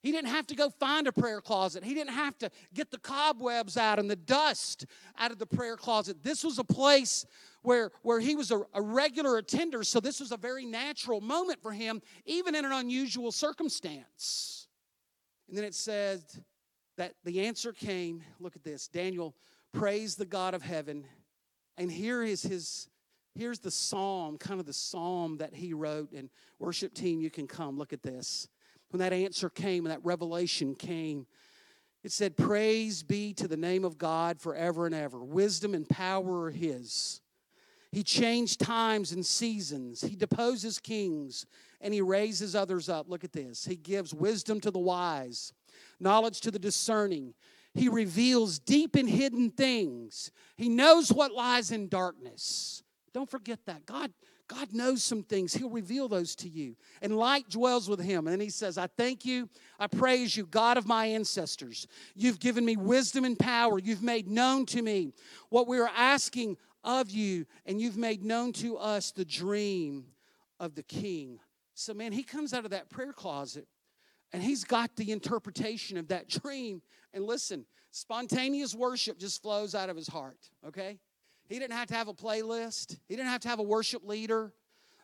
He 0.02 0.14
didn't 0.14 0.30
have 0.30 0.48
to 0.48 0.56
go 0.56 0.70
find 0.70 1.08
a 1.08 1.12
prayer 1.12 1.42
closet. 1.42 1.84
He 1.84 1.94
didn't 1.94 2.14
have 2.14 2.38
to 2.38 2.50
get 2.74 2.90
the 2.90 3.00
cobwebs 3.00 3.76
out 3.76 4.00
and 4.00 4.10
the 4.10 4.16
dust 4.16 4.86
out 5.18 5.32
of 5.32 5.40
the 5.40 5.46
prayer 5.46 5.76
closet. 5.76 6.24
This 6.24 6.44
was 6.44 6.58
a 6.58 6.64
place 6.64 7.26
where, 7.64 7.92
where 8.02 8.22
he 8.22 8.36
was 8.36 8.52
a, 8.52 8.62
a 8.74 8.82
regular 8.82 9.38
attender. 9.38 9.84
So 9.84 10.00
this 10.00 10.22
was 10.22 10.32
a 10.32 10.38
very 10.38 10.66
natural 10.66 11.20
moment 11.20 11.62
for 11.62 11.74
him, 11.74 12.02
even 12.26 12.56
in 12.56 12.64
an 12.64 12.72
unusual 12.72 13.34
circumstance. 13.34 14.68
And 15.50 15.58
then 15.58 15.66
it 15.66 15.76
said 15.76 16.22
that 16.96 17.16
the 17.26 17.42
answer 17.42 17.74
came. 17.74 18.24
Look 18.40 18.56
at 18.56 18.64
this 18.64 18.88
Daniel 18.88 19.36
praise 19.74 20.16
the 20.16 20.26
God 20.26 20.54
of 20.54 20.62
heaven. 20.62 21.06
And 21.78 21.92
here 21.92 22.24
is 22.24 22.42
his 22.42 22.88
here's 23.36 23.60
the 23.60 23.72
psalm, 23.72 24.38
kind 24.38 24.60
of 24.60 24.66
the 24.66 24.74
psalm 24.74 25.38
that 25.38 25.54
he 25.54 25.74
wrote. 25.74 26.12
And 26.14 26.30
worship 26.58 26.94
team, 26.94 27.20
you 27.20 27.30
can 27.30 27.48
come. 27.48 27.78
Look 27.78 27.94
at 27.94 28.02
this. 28.02 28.48
When 28.90 29.00
that 29.00 29.14
answer 29.14 29.50
came 29.50 29.86
and 29.86 29.92
that 29.92 30.04
revelation 30.04 30.76
came, 30.76 31.28
it 32.04 32.12
said, 32.12 32.38
Praise 32.38 33.04
be 33.04 33.34
to 33.34 33.48
the 33.48 33.58
name 33.58 33.84
of 33.84 33.98
God 33.98 34.40
forever 34.40 34.86
and 34.86 34.96
ever. 34.96 35.24
Wisdom 35.24 35.74
and 35.74 35.88
power 35.88 36.44
are 36.44 36.52
his. 36.52 37.22
He 37.92 38.04
changed 38.04 38.60
times 38.60 39.12
and 39.12 39.26
seasons. 39.26 40.02
He 40.02 40.16
deposes 40.16 40.80
kings 40.80 41.46
and 41.82 41.94
he 41.94 42.02
raises 42.02 42.56
others 42.56 42.88
up. 42.88 43.10
Look 43.10 43.24
at 43.24 43.34
this. 43.34 43.66
He 43.66 43.76
gives 43.76 44.14
wisdom 44.14 44.60
to 44.62 44.72
the 44.72 44.80
wise, 44.80 45.54
knowledge 46.00 46.42
to 46.42 46.52
the 46.52 46.60
discerning. 46.60 47.34
He 47.74 47.90
reveals 47.90 48.60
deep 48.60 48.96
and 48.96 49.10
hidden 49.10 49.50
things. 49.50 50.32
He 50.56 50.70
knows 50.70 51.12
what 51.12 51.32
lies 51.32 51.72
in 51.72 51.88
darkness. 51.88 52.84
Don't 53.14 53.30
forget 53.30 53.60
that. 53.66 53.86
God, 53.86 54.12
God 54.50 54.74
knows 54.74 55.04
some 55.04 55.22
things. 55.22 55.54
He'll 55.54 55.70
reveal 55.70 56.08
those 56.08 56.36
to 56.38 56.50
you. 56.50 56.76
And 57.04 57.16
light 57.16 57.48
dwells 57.50 57.88
with 57.88 58.02
him. 58.02 58.28
And 58.28 58.42
he 58.42 58.50
says, 58.50 58.80
I 58.80 58.88
thank 58.88 59.24
you. 59.24 59.48
I 59.80 59.86
praise 59.86 60.36
you, 60.36 60.48
God 60.48 60.76
of 60.78 60.88
my 60.88 61.06
ancestors. 61.06 61.88
You've 62.16 62.40
given 62.40 62.66
me 62.66 62.76
wisdom 62.76 63.26
and 63.26 63.38
power. 63.38 63.78
You've 63.78 64.02
made 64.02 64.28
known 64.28 64.66
to 64.68 64.82
me 64.82 65.14
what 65.50 65.68
we 65.68 65.78
are 65.80 65.92
asking 65.96 66.58
of 66.84 67.12
you. 67.12 67.46
And 67.68 67.80
you've 67.80 67.98
made 67.98 68.24
known 68.24 68.52
to 68.54 68.76
us 68.78 69.12
the 69.12 69.24
dream 69.24 70.06
of 70.60 70.74
the 70.74 70.84
king. 70.84 71.40
So, 71.76 71.94
man, 71.94 72.12
he 72.12 72.24
comes 72.24 72.52
out 72.52 72.66
of 72.66 72.72
that 72.72 72.90
prayer 72.90 73.14
closet 73.14 73.68
and 74.34 74.42
he's 74.42 74.64
got 74.64 74.96
the 74.96 75.12
interpretation 75.12 75.96
of 75.98 76.08
that 76.08 76.28
dream. 76.28 76.82
And 77.14 77.24
listen, 77.24 77.66
spontaneous 77.92 78.74
worship 78.74 79.20
just 79.20 79.44
flows 79.44 79.76
out 79.76 79.90
of 79.90 79.96
his 79.96 80.08
heart, 80.08 80.50
okay? 80.68 80.98
He 81.50 81.60
didn't 81.60 81.74
have 81.74 81.88
to 81.88 81.96
have 81.96 82.08
a 82.08 82.14
playlist, 82.14 82.98
he 83.08 83.16
didn't 83.16 83.30
have 83.30 83.42
to 83.42 83.50
have 83.50 83.60
a 83.60 83.64
worship 83.64 84.06
leader. 84.06 84.54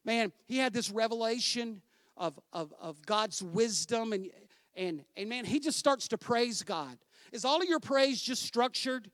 Man, 0.05 0.31
he 0.45 0.59
had 0.59 0.71
this 0.71 0.91
revelation 0.91 1.81
of, 2.15 2.39
of, 2.53 2.71
of 2.79 3.03
God's 3.05 3.41
wisdom, 3.41 4.13
and, 4.13 4.29
and, 4.75 5.03
and 5.17 5.27
man, 5.27 5.45
he 5.45 5.59
just 5.59 5.79
starts 5.79 6.07
to 6.09 6.17
praise 6.17 6.61
God. 6.61 6.97
Is 7.31 7.43
all 7.43 7.59
of 7.59 7.67
your 7.67 7.79
praise 7.79 8.21
just 8.21 8.43
structured? 8.43 9.09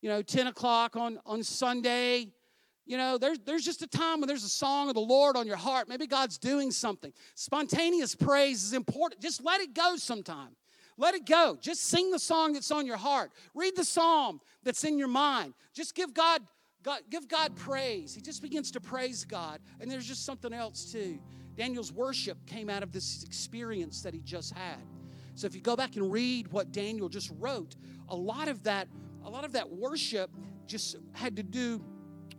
You 0.00 0.08
know, 0.08 0.22
10 0.22 0.46
o'clock 0.46 0.94
on, 0.94 1.18
on 1.26 1.42
Sunday, 1.42 2.28
you 2.88 2.96
know, 2.96 3.18
there's, 3.18 3.38
there's 3.44 3.64
just 3.64 3.82
a 3.82 3.86
time 3.86 4.20
when 4.20 4.28
there's 4.28 4.44
a 4.44 4.48
song 4.48 4.88
of 4.88 4.94
the 4.94 5.00
Lord 5.00 5.36
on 5.36 5.46
your 5.46 5.56
heart. 5.56 5.90
Maybe 5.90 6.06
God's 6.06 6.38
doing 6.38 6.70
something. 6.70 7.12
Spontaneous 7.34 8.14
praise 8.14 8.64
is 8.64 8.72
important. 8.72 9.20
Just 9.20 9.44
let 9.44 9.60
it 9.60 9.74
go 9.74 9.96
sometime. 9.96 10.56
Let 10.96 11.14
it 11.14 11.26
go. 11.26 11.58
Just 11.60 11.82
sing 11.82 12.10
the 12.10 12.18
song 12.18 12.54
that's 12.54 12.70
on 12.70 12.86
your 12.86 12.96
heart. 12.96 13.30
Read 13.54 13.76
the 13.76 13.84
psalm 13.84 14.40
that's 14.64 14.84
in 14.84 14.98
your 14.98 15.08
mind. 15.08 15.52
Just 15.74 15.94
give 15.94 16.14
God, 16.14 16.40
God, 16.88 17.00
give 17.10 17.28
God 17.28 17.54
praise. 17.54 18.14
He 18.14 18.22
just 18.22 18.40
begins 18.40 18.70
to 18.70 18.80
praise 18.80 19.22
God. 19.22 19.60
And 19.78 19.90
there's 19.90 20.06
just 20.06 20.24
something 20.24 20.54
else 20.54 20.90
too. 20.90 21.18
Daniel's 21.54 21.92
worship 21.92 22.38
came 22.46 22.70
out 22.70 22.82
of 22.82 22.92
this 22.92 23.24
experience 23.24 24.00
that 24.00 24.14
he 24.14 24.20
just 24.20 24.54
had. 24.54 24.80
So 25.34 25.46
if 25.46 25.54
you 25.54 25.60
go 25.60 25.76
back 25.76 25.96
and 25.96 26.10
read 26.10 26.50
what 26.50 26.72
Daniel 26.72 27.10
just 27.10 27.30
wrote, 27.38 27.76
a 28.08 28.16
lot 28.16 28.48
of 28.48 28.62
that, 28.62 28.88
a 29.22 29.28
lot 29.28 29.44
of 29.44 29.52
that 29.52 29.68
worship 29.68 30.30
just 30.66 30.96
had 31.12 31.36
to 31.36 31.42
do 31.42 31.84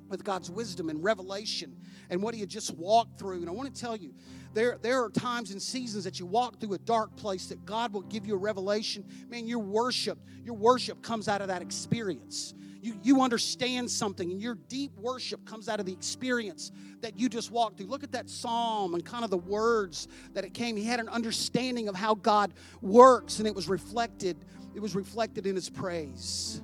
with 0.07 0.23
God's 0.23 0.49
wisdom 0.49 0.89
and 0.89 1.03
revelation 1.03 1.75
and 2.09 2.23
what 2.23 2.33
he 2.33 2.39
had 2.39 2.49
just 2.49 2.73
walked 2.75 3.19
through. 3.19 3.41
And 3.41 3.49
I 3.49 3.51
want 3.51 3.71
to 3.71 3.79
tell 3.79 3.95
you, 3.95 4.15
there, 4.55 4.79
there 4.81 5.03
are 5.03 5.11
times 5.11 5.51
and 5.51 5.61
seasons 5.61 6.03
that 6.05 6.19
you 6.19 6.25
walk 6.25 6.59
through 6.59 6.73
a 6.73 6.79
dark 6.79 7.15
place 7.15 7.45
that 7.49 7.63
God 7.65 7.93
will 7.93 8.01
give 8.01 8.25
you 8.25 8.33
a 8.33 8.39
revelation. 8.39 9.05
Man, 9.29 9.45
your 9.45 9.59
worship, 9.59 10.17
your 10.43 10.55
worship 10.55 11.03
comes 11.03 11.27
out 11.27 11.39
of 11.39 11.49
that 11.49 11.61
experience. 11.61 12.55
You, 12.81 12.95
you 13.03 13.21
understand 13.21 13.91
something, 13.91 14.31
and 14.31 14.41
your 14.41 14.55
deep 14.55 14.95
worship 14.97 15.45
comes 15.45 15.67
out 15.67 15.79
of 15.79 15.85
the 15.85 15.91
experience 15.91 16.71
that 17.01 17.19
you 17.19 17.27
just 17.27 17.51
walked 17.51 17.77
through. 17.77 17.87
Look 17.87 18.03
at 18.03 18.11
that 18.13 18.29
psalm 18.29 18.93
and 18.93 19.03
kind 19.03 19.23
of 19.23 19.29
the 19.29 19.37
words 19.37 20.07
that 20.33 20.45
it 20.45 20.53
came. 20.53 20.77
He 20.77 20.85
had 20.85 20.99
an 20.99 21.09
understanding 21.09 21.89
of 21.89 21.95
how 21.95 22.15
God 22.15 22.53
works, 22.81 23.39
and 23.39 23.47
it 23.47 23.53
was 23.53 23.67
reflected. 23.67 24.37
It 24.75 24.79
was 24.79 24.95
reflected 24.95 25.45
in 25.45 25.55
his 25.55 25.69
praise. 25.69 26.61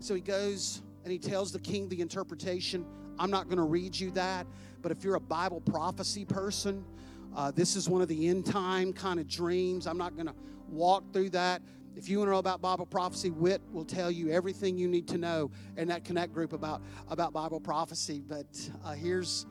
So 0.00 0.14
he 0.14 0.20
goes 0.20 0.82
and 1.04 1.12
he 1.12 1.18
tells 1.18 1.52
the 1.52 1.58
king 1.58 1.88
the 1.88 2.00
interpretation. 2.00 2.86
I'm 3.18 3.30
not 3.30 3.46
going 3.46 3.58
to 3.58 3.64
read 3.64 3.98
you 3.98 4.10
that, 4.12 4.46
but 4.80 4.92
if 4.92 5.02
you're 5.02 5.16
a 5.16 5.20
Bible 5.20 5.60
prophecy 5.60 6.24
person, 6.24 6.84
uh, 7.36 7.50
this 7.50 7.76
is 7.76 7.88
one 7.88 8.00
of 8.00 8.08
the 8.08 8.28
end 8.28 8.46
time 8.46 8.92
kind 8.92 9.18
of 9.20 9.28
dreams. 9.28 9.86
I'm 9.86 9.98
not 9.98 10.14
going 10.14 10.26
to 10.26 10.34
walk 10.68 11.12
through 11.12 11.30
that. 11.30 11.62
If 11.98 12.08
you 12.08 12.18
want 12.18 12.28
to 12.28 12.32
know 12.34 12.38
about 12.38 12.60
Bible 12.60 12.86
prophecy, 12.86 13.30
Whit 13.30 13.60
will 13.72 13.84
tell 13.84 14.08
you 14.08 14.30
everything 14.30 14.78
you 14.78 14.86
need 14.86 15.08
to 15.08 15.18
know 15.18 15.50
in 15.76 15.88
that 15.88 16.04
connect 16.04 16.32
group 16.32 16.52
about, 16.52 16.80
about 17.08 17.32
Bible 17.32 17.58
prophecy. 17.58 18.22
But 18.24 18.46
uh, 18.84 18.92
here's, 18.92 19.46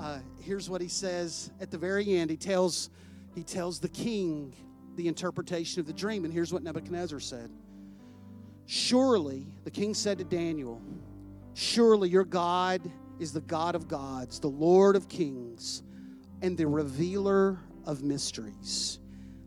uh, 0.00 0.20
here's 0.40 0.70
what 0.70 0.80
he 0.80 0.88
says 0.88 1.50
at 1.60 1.70
the 1.70 1.76
very 1.76 2.16
end. 2.16 2.30
He 2.30 2.38
tells, 2.38 2.88
he 3.34 3.42
tells 3.42 3.80
the 3.80 3.88
king 3.90 4.54
the 4.96 5.08
interpretation 5.08 5.78
of 5.78 5.86
the 5.86 5.92
dream. 5.92 6.24
And 6.24 6.32
here's 6.32 6.54
what 6.54 6.62
Nebuchadnezzar 6.62 7.20
said 7.20 7.50
Surely, 8.64 9.46
the 9.64 9.70
king 9.70 9.92
said 9.92 10.16
to 10.16 10.24
Daniel, 10.24 10.80
Surely 11.52 12.08
your 12.08 12.24
God 12.24 12.80
is 13.18 13.34
the 13.34 13.42
God 13.42 13.74
of 13.74 13.88
gods, 13.88 14.40
the 14.40 14.48
Lord 14.48 14.96
of 14.96 15.10
kings, 15.10 15.82
and 16.40 16.56
the 16.56 16.66
revealer 16.66 17.58
of 17.84 18.02
mysteries. 18.02 19.00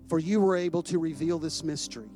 For 0.08 0.20
you 0.20 0.40
were 0.40 0.56
able 0.56 0.84
to 0.84 1.00
reveal 1.00 1.40
this 1.40 1.64
mystery. 1.64 2.12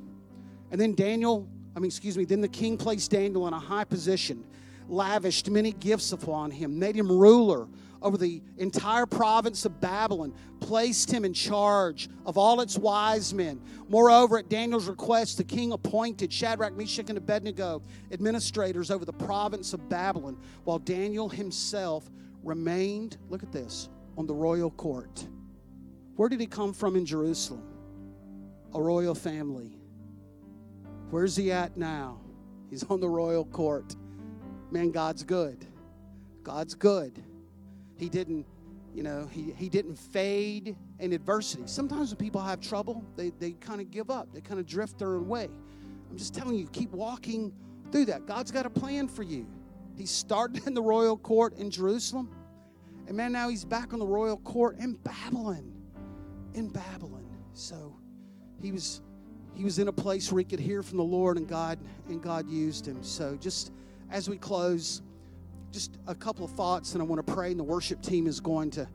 And 0.70 0.80
then 0.80 0.94
Daniel, 0.94 1.48
I 1.74 1.80
mean, 1.80 1.88
excuse 1.88 2.16
me, 2.16 2.24
then 2.24 2.40
the 2.40 2.48
king 2.48 2.76
placed 2.76 3.10
Daniel 3.10 3.46
in 3.46 3.54
a 3.54 3.58
high 3.58 3.84
position, 3.84 4.44
lavished 4.88 5.50
many 5.50 5.72
gifts 5.72 6.12
upon 6.12 6.50
him, 6.50 6.78
made 6.78 6.96
him 6.96 7.10
ruler 7.10 7.68
over 8.00 8.16
the 8.16 8.40
entire 8.58 9.06
province 9.06 9.64
of 9.64 9.80
Babylon, 9.80 10.32
placed 10.60 11.10
him 11.10 11.24
in 11.24 11.34
charge 11.34 12.08
of 12.26 12.38
all 12.38 12.60
its 12.60 12.78
wise 12.78 13.34
men. 13.34 13.60
Moreover, 13.88 14.38
at 14.38 14.48
Daniel's 14.48 14.86
request, 14.86 15.36
the 15.36 15.44
king 15.44 15.72
appointed 15.72 16.32
Shadrach, 16.32 16.76
Meshach, 16.76 17.08
and 17.08 17.18
Abednego 17.18 17.82
administrators 18.12 18.90
over 18.90 19.04
the 19.04 19.12
province 19.12 19.72
of 19.72 19.88
Babylon, 19.88 20.38
while 20.64 20.78
Daniel 20.78 21.28
himself 21.28 22.08
remained, 22.44 23.16
look 23.30 23.42
at 23.42 23.52
this, 23.52 23.88
on 24.16 24.26
the 24.26 24.34
royal 24.34 24.70
court. 24.70 25.26
Where 26.16 26.28
did 26.28 26.40
he 26.40 26.46
come 26.46 26.72
from 26.72 26.96
in 26.96 27.06
Jerusalem? 27.06 27.62
A 28.74 28.82
royal 28.82 29.14
family. 29.14 29.77
Where's 31.10 31.36
he 31.36 31.50
at 31.52 31.76
now? 31.76 32.18
He's 32.70 32.84
on 32.84 33.00
the 33.00 33.08
royal 33.08 33.46
court. 33.46 33.96
Man, 34.70 34.90
God's 34.90 35.22
good. 35.22 35.66
God's 36.42 36.74
good. 36.74 37.22
He 37.96 38.08
didn't, 38.08 38.46
you 38.94 39.02
know, 39.02 39.26
he, 39.30 39.54
he 39.56 39.68
didn't 39.68 39.96
fade 39.96 40.76
in 40.98 41.12
adversity. 41.12 41.62
Sometimes 41.66 42.10
when 42.10 42.18
people 42.18 42.42
have 42.42 42.60
trouble, 42.60 43.04
they, 43.16 43.30
they 43.38 43.52
kind 43.52 43.80
of 43.80 43.90
give 43.90 44.10
up, 44.10 44.32
they 44.32 44.40
kind 44.40 44.60
of 44.60 44.66
drift 44.66 44.98
their 44.98 45.16
own 45.16 45.28
way. 45.28 45.48
I'm 46.10 46.16
just 46.16 46.34
telling 46.34 46.56
you, 46.56 46.66
keep 46.68 46.90
walking 46.90 47.52
through 47.90 48.06
that. 48.06 48.26
God's 48.26 48.50
got 48.50 48.66
a 48.66 48.70
plan 48.70 49.08
for 49.08 49.22
you. 49.22 49.46
He 49.96 50.06
started 50.06 50.66
in 50.66 50.74
the 50.74 50.82
royal 50.82 51.16
court 51.16 51.56
in 51.58 51.70
Jerusalem, 51.70 52.30
and 53.06 53.16
man, 53.16 53.32
now 53.32 53.48
he's 53.48 53.64
back 53.64 53.92
on 53.92 53.98
the 53.98 54.06
royal 54.06 54.36
court 54.38 54.78
in 54.78 54.94
Babylon. 54.94 55.72
In 56.54 56.68
Babylon. 56.68 57.26
So 57.54 57.96
he 58.60 58.70
was 58.70 59.00
he 59.58 59.64
was 59.64 59.80
in 59.80 59.88
a 59.88 59.92
place 59.92 60.30
where 60.30 60.38
he 60.38 60.44
could 60.44 60.60
hear 60.60 60.84
from 60.84 60.98
the 60.98 61.04
Lord 61.04 61.36
and 61.36 61.48
God 61.48 61.80
and 62.08 62.22
God 62.22 62.48
used 62.48 62.86
him. 62.86 63.02
So 63.02 63.34
just 63.34 63.72
as 64.08 64.30
we 64.30 64.38
close, 64.38 65.02
just 65.72 65.98
a 66.06 66.14
couple 66.14 66.44
of 66.44 66.52
thoughts, 66.52 66.92
and 66.92 67.02
I 67.02 67.04
want 67.04 67.26
to 67.26 67.32
pray, 67.32 67.50
and 67.50 67.58
the 67.58 67.64
worship 67.64 68.00
team 68.00 68.28
is 68.28 68.38
going 68.38 68.70
to 68.70 68.88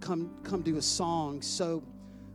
come 0.00 0.30
come 0.42 0.62
do 0.62 0.78
a 0.78 0.82
song. 0.82 1.42
So 1.42 1.84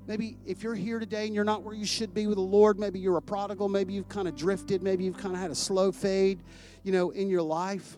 maybe 0.06 0.38
if 0.46 0.62
you're 0.62 0.76
here 0.76 1.00
today 1.00 1.26
and 1.26 1.34
you're 1.34 1.44
not 1.44 1.64
where 1.64 1.74
you 1.74 1.88
should 1.88 2.14
be 2.14 2.28
with 2.28 2.36
the 2.38 2.44
Lord, 2.44 2.78
maybe 2.78 3.00
you're 3.00 3.18
a 3.18 3.22
prodigal, 3.22 3.68
maybe 3.68 3.94
you've 3.94 4.10
kind 4.10 4.28
of 4.28 4.36
drifted, 4.36 4.84
maybe 4.84 5.04
you've 5.04 5.18
kind 5.18 5.34
of 5.34 5.42
had 5.42 5.50
a 5.50 5.56
slow 5.56 5.92
fade, 5.92 6.44
you 6.84 6.92
know, 6.92 7.10
in 7.10 7.30
your 7.30 7.42
life. 7.42 7.98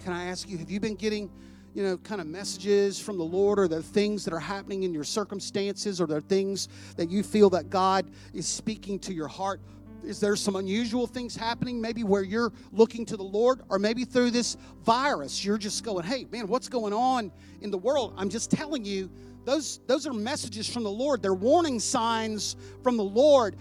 Can 0.00 0.12
I 0.12 0.26
ask 0.26 0.46
you, 0.46 0.58
have 0.58 0.70
you 0.70 0.78
been 0.78 0.94
getting 0.94 1.30
you 1.74 1.82
know, 1.82 1.96
kind 1.98 2.20
of 2.20 2.26
messages 2.26 2.98
from 2.98 3.18
the 3.18 3.24
Lord, 3.24 3.58
or 3.58 3.68
the 3.68 3.82
things 3.82 4.24
that 4.24 4.34
are 4.34 4.40
happening 4.40 4.82
in 4.82 4.92
your 4.92 5.04
circumstances, 5.04 6.00
or 6.00 6.06
the 6.06 6.20
things 6.20 6.68
that 6.96 7.10
you 7.10 7.22
feel 7.22 7.50
that 7.50 7.70
God 7.70 8.10
is 8.34 8.46
speaking 8.46 8.98
to 9.00 9.12
your 9.12 9.28
heart? 9.28 9.60
Is 10.02 10.18
there 10.18 10.34
some 10.34 10.56
unusual 10.56 11.06
things 11.06 11.36
happening, 11.36 11.80
maybe 11.80 12.04
where 12.04 12.22
you're 12.22 12.52
looking 12.72 13.04
to 13.06 13.16
the 13.16 13.22
Lord, 13.22 13.60
or 13.68 13.78
maybe 13.78 14.04
through 14.04 14.30
this 14.30 14.56
virus, 14.82 15.44
you're 15.44 15.58
just 15.58 15.84
going, 15.84 16.04
hey, 16.04 16.26
man, 16.30 16.46
what's 16.46 16.68
going 16.68 16.92
on 16.92 17.30
in 17.60 17.70
the 17.70 17.78
world? 17.78 18.14
I'm 18.16 18.30
just 18.30 18.50
telling 18.50 18.84
you, 18.84 19.10
those, 19.44 19.80
those 19.86 20.06
are 20.06 20.12
messages 20.12 20.68
from 20.72 20.84
the 20.84 20.90
Lord. 20.90 21.22
They're 21.22 21.34
warning 21.34 21.80
signs 21.80 22.56
from 22.82 22.96
the 22.96 23.04
Lord 23.04 23.56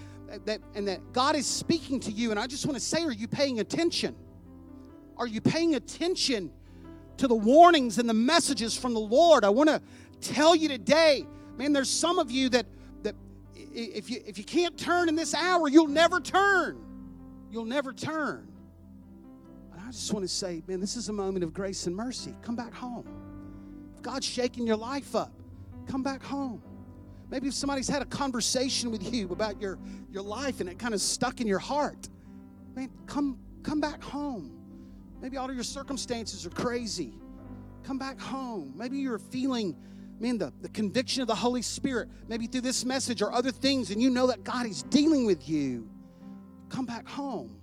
that, 0.45 0.61
and 0.75 0.87
that 0.87 1.13
God 1.13 1.35
is 1.35 1.45
speaking 1.45 1.99
to 2.01 2.11
you. 2.11 2.31
And 2.31 2.39
I 2.39 2.47
just 2.47 2.65
want 2.65 2.77
to 2.77 2.83
say, 2.83 3.03
are 3.03 3.11
you 3.11 3.27
paying 3.27 3.59
attention? 3.59 4.15
Are 5.17 5.27
you 5.27 5.41
paying 5.41 5.75
attention 5.75 6.51
to 7.19 7.27
the 7.27 7.35
warnings 7.35 7.97
and 7.97 8.09
the 8.09 8.13
messages 8.13 8.77
from 8.77 8.93
the 8.93 8.99
Lord? 8.99 9.45
I 9.45 9.49
want 9.49 9.69
to 9.69 9.81
tell 10.21 10.55
you 10.55 10.67
today, 10.67 11.25
man, 11.57 11.73
there's 11.73 11.89
some 11.89 12.19
of 12.19 12.31
you 12.31 12.49
that 12.49 12.65
that 13.03 13.15
if 13.55 14.09
you 14.09 14.21
if 14.25 14.37
you 14.37 14.43
can't 14.43 14.77
turn 14.77 15.09
in 15.09 15.15
this 15.15 15.33
hour, 15.33 15.67
you'll 15.67 15.87
never 15.87 16.19
turn. 16.19 16.79
You'll 17.51 17.65
never 17.65 17.93
turn. 17.93 18.47
And 19.71 19.81
I 19.81 19.91
just 19.91 20.13
want 20.13 20.23
to 20.23 20.29
say, 20.29 20.61
man, 20.67 20.79
this 20.79 20.95
is 20.95 21.09
a 21.09 21.13
moment 21.13 21.43
of 21.43 21.53
grace 21.53 21.87
and 21.87 21.95
mercy. 21.95 22.35
Come 22.41 22.55
back 22.55 22.73
home. 22.73 23.07
If 23.95 24.01
God's 24.01 24.25
shaking 24.25 24.67
your 24.67 24.77
life 24.77 25.15
up, 25.15 25.33
come 25.87 26.03
back 26.03 26.23
home. 26.23 26.61
Maybe 27.29 27.47
if 27.47 27.53
somebody's 27.53 27.87
had 27.87 28.01
a 28.01 28.05
conversation 28.05 28.91
with 28.91 29.13
you 29.13 29.29
about 29.29 29.61
your, 29.61 29.77
your 30.11 30.23
life 30.23 30.61
and 30.61 30.69
it 30.69 30.79
kind 30.79 30.93
of 30.93 31.01
stuck 31.01 31.41
in 31.41 31.47
your 31.47 31.59
heart, 31.59 32.09
man, 32.75 32.89
come 33.05 33.37
come 33.61 33.79
back 33.79 34.01
home. 34.01 34.58
Maybe 35.21 35.37
all 35.37 35.49
of 35.49 35.55
your 35.55 35.63
circumstances 35.63 36.45
are 36.45 36.51
crazy. 36.51 37.13
Come 37.83 37.97
back 37.97 38.19
home. 38.19 38.73
Maybe 38.75 38.97
you're 38.97 39.19
feeling 39.19 39.75
man, 40.19 40.37
the, 40.37 40.51
the 40.61 40.69
conviction 40.69 41.21
of 41.21 41.27
the 41.27 41.35
Holy 41.35 41.61
Spirit, 41.61 42.09
maybe 42.27 42.47
through 42.47 42.61
this 42.61 42.85
message 42.85 43.21
or 43.21 43.31
other 43.31 43.51
things, 43.51 43.91
and 43.91 44.01
you 44.01 44.09
know 44.09 44.27
that 44.27 44.43
God 44.43 44.65
is 44.65 44.83
dealing 44.83 45.25
with 45.25 45.47
you, 45.47 45.89
come 46.69 46.85
back 46.85 47.07
home. 47.07 47.59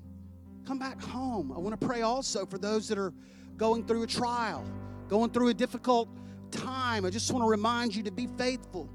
Come 0.66 0.78
back 0.78 1.00
home. 1.00 1.52
I 1.52 1.58
want 1.58 1.78
to 1.78 1.86
pray 1.86 2.02
also 2.02 2.44
for 2.44 2.58
those 2.58 2.88
that 2.88 2.98
are 2.98 3.12
going 3.56 3.86
through 3.86 4.02
a 4.02 4.06
trial, 4.06 4.64
going 5.08 5.30
through 5.30 5.48
a 5.48 5.54
difficult 5.54 6.08
time. 6.50 7.04
I 7.04 7.10
just 7.10 7.30
want 7.30 7.44
to 7.44 7.48
remind 7.48 7.94
you 7.94 8.02
to 8.02 8.10
be 8.10 8.26
faithful. 8.38 8.88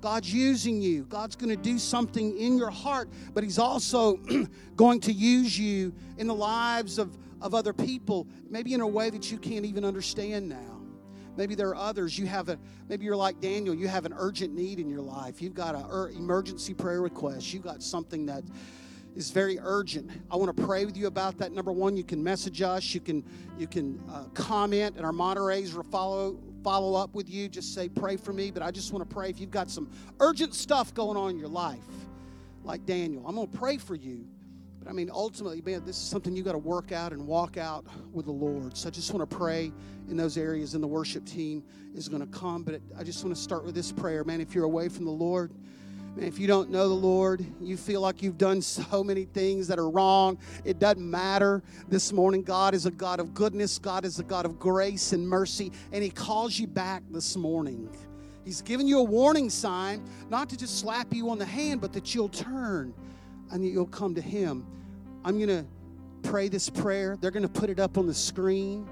God's 0.00 0.32
using 0.32 0.80
you. 0.80 1.04
God's 1.04 1.36
going 1.36 1.50
to 1.50 1.60
do 1.60 1.78
something 1.78 2.38
in 2.38 2.56
your 2.56 2.70
heart, 2.70 3.10
but 3.34 3.44
He's 3.44 3.58
also 3.58 4.16
going 4.76 5.00
to 5.00 5.12
use 5.12 5.58
you 5.58 5.92
in 6.16 6.28
the 6.28 6.34
lives 6.34 6.98
of, 6.98 7.18
of 7.40 7.54
other 7.54 7.72
people, 7.72 8.26
maybe 8.48 8.74
in 8.74 8.80
a 8.80 8.86
way 8.86 9.10
that 9.10 9.30
you 9.30 9.38
can't 9.38 9.64
even 9.64 9.84
understand 9.84 10.48
now. 10.48 10.78
Maybe 11.36 11.54
there 11.54 11.68
are 11.68 11.76
others. 11.76 12.18
You 12.18 12.26
have 12.26 12.48
a 12.48 12.58
maybe 12.88 13.04
you're 13.04 13.14
like 13.14 13.40
Daniel. 13.40 13.72
You 13.72 13.86
have 13.86 14.04
an 14.04 14.14
urgent 14.16 14.54
need 14.54 14.80
in 14.80 14.88
your 14.88 15.00
life. 15.00 15.40
You've 15.40 15.54
got 15.54 15.76
an 15.76 16.16
emergency 16.16 16.74
prayer 16.74 17.00
request. 17.00 17.54
You've 17.54 17.62
got 17.62 17.80
something 17.80 18.26
that 18.26 18.42
is 19.14 19.30
very 19.30 19.58
urgent. 19.62 20.10
I 20.30 20.36
want 20.36 20.56
to 20.56 20.64
pray 20.64 20.84
with 20.84 20.96
you 20.96 21.06
about 21.06 21.38
that. 21.38 21.52
Number 21.52 21.70
one, 21.72 21.96
you 21.96 22.02
can 22.02 22.22
message 22.22 22.60
us. 22.60 22.92
You 22.92 23.00
can 23.00 23.24
you 23.56 23.68
can 23.68 24.02
uh, 24.10 24.24
comment, 24.34 24.96
and 24.96 25.06
our 25.06 25.12
moderators 25.12 25.74
will 25.74 25.84
follow 25.84 26.36
follow 26.64 26.94
up 27.00 27.14
with 27.14 27.30
you. 27.30 27.48
Just 27.48 27.72
say 27.72 27.88
pray 27.88 28.16
for 28.16 28.32
me. 28.32 28.50
But 28.50 28.64
I 28.64 28.72
just 28.72 28.92
want 28.92 29.08
to 29.08 29.14
pray 29.14 29.30
if 29.30 29.38
you've 29.38 29.52
got 29.52 29.70
some 29.70 29.88
urgent 30.18 30.54
stuff 30.54 30.92
going 30.92 31.16
on 31.16 31.30
in 31.30 31.38
your 31.38 31.48
life, 31.48 31.78
like 32.64 32.84
Daniel. 32.84 33.24
I'm 33.26 33.36
going 33.36 33.48
to 33.48 33.58
pray 33.58 33.76
for 33.76 33.94
you. 33.94 34.26
But 34.88 34.92
I 34.92 34.94
mean, 34.94 35.10
ultimately, 35.12 35.60
man, 35.60 35.84
this 35.84 35.96
is 35.96 36.02
something 36.02 36.34
you 36.34 36.42
got 36.42 36.52
to 36.52 36.58
work 36.58 36.92
out 36.92 37.12
and 37.12 37.26
walk 37.26 37.58
out 37.58 37.84
with 38.14 38.24
the 38.24 38.32
Lord. 38.32 38.74
So 38.74 38.88
I 38.88 38.90
just 38.90 39.12
want 39.12 39.28
to 39.28 39.36
pray 39.36 39.70
in 40.08 40.16
those 40.16 40.38
areas, 40.38 40.72
and 40.72 40.82
the 40.82 40.88
worship 40.88 41.26
team 41.26 41.62
is 41.94 42.08
going 42.08 42.22
to 42.22 42.38
come. 42.38 42.62
But 42.62 42.80
I 42.98 43.04
just 43.04 43.22
want 43.22 43.36
to 43.36 43.42
start 43.42 43.66
with 43.66 43.74
this 43.74 43.92
prayer, 43.92 44.24
man. 44.24 44.40
If 44.40 44.54
you're 44.54 44.64
away 44.64 44.88
from 44.88 45.04
the 45.04 45.10
Lord, 45.10 45.52
man, 46.16 46.26
if 46.26 46.38
you 46.38 46.46
don't 46.46 46.70
know 46.70 46.88
the 46.88 46.94
Lord, 46.94 47.44
you 47.60 47.76
feel 47.76 48.00
like 48.00 48.22
you've 48.22 48.38
done 48.38 48.62
so 48.62 49.04
many 49.04 49.26
things 49.26 49.68
that 49.68 49.78
are 49.78 49.90
wrong, 49.90 50.38
it 50.64 50.78
doesn't 50.78 51.10
matter. 51.10 51.62
This 51.88 52.10
morning, 52.10 52.42
God 52.42 52.72
is 52.72 52.86
a 52.86 52.90
God 52.90 53.20
of 53.20 53.34
goodness, 53.34 53.78
God 53.78 54.06
is 54.06 54.18
a 54.18 54.24
God 54.24 54.46
of 54.46 54.58
grace 54.58 55.12
and 55.12 55.28
mercy, 55.28 55.70
and 55.92 56.02
He 56.02 56.08
calls 56.08 56.58
you 56.58 56.66
back 56.66 57.02
this 57.10 57.36
morning. 57.36 57.94
He's 58.42 58.62
given 58.62 58.88
you 58.88 59.00
a 59.00 59.04
warning 59.04 59.50
sign, 59.50 60.02
not 60.30 60.48
to 60.48 60.56
just 60.56 60.78
slap 60.78 61.12
you 61.12 61.28
on 61.28 61.36
the 61.36 61.44
hand, 61.44 61.82
but 61.82 61.92
that 61.92 62.14
you'll 62.14 62.30
turn 62.30 62.94
and 63.50 63.62
that 63.62 63.68
you'll 63.68 63.86
come 63.86 64.14
to 64.14 64.22
Him. 64.22 64.66
I'm 65.28 65.36
going 65.36 65.48
to 65.48 65.66
pray 66.22 66.48
this 66.48 66.70
prayer. 66.70 67.18
They're 67.20 67.30
going 67.30 67.46
to 67.46 67.50
put 67.50 67.68
it 67.68 67.78
up 67.78 67.98
on 67.98 68.06
the 68.06 68.14
screen. 68.14 68.88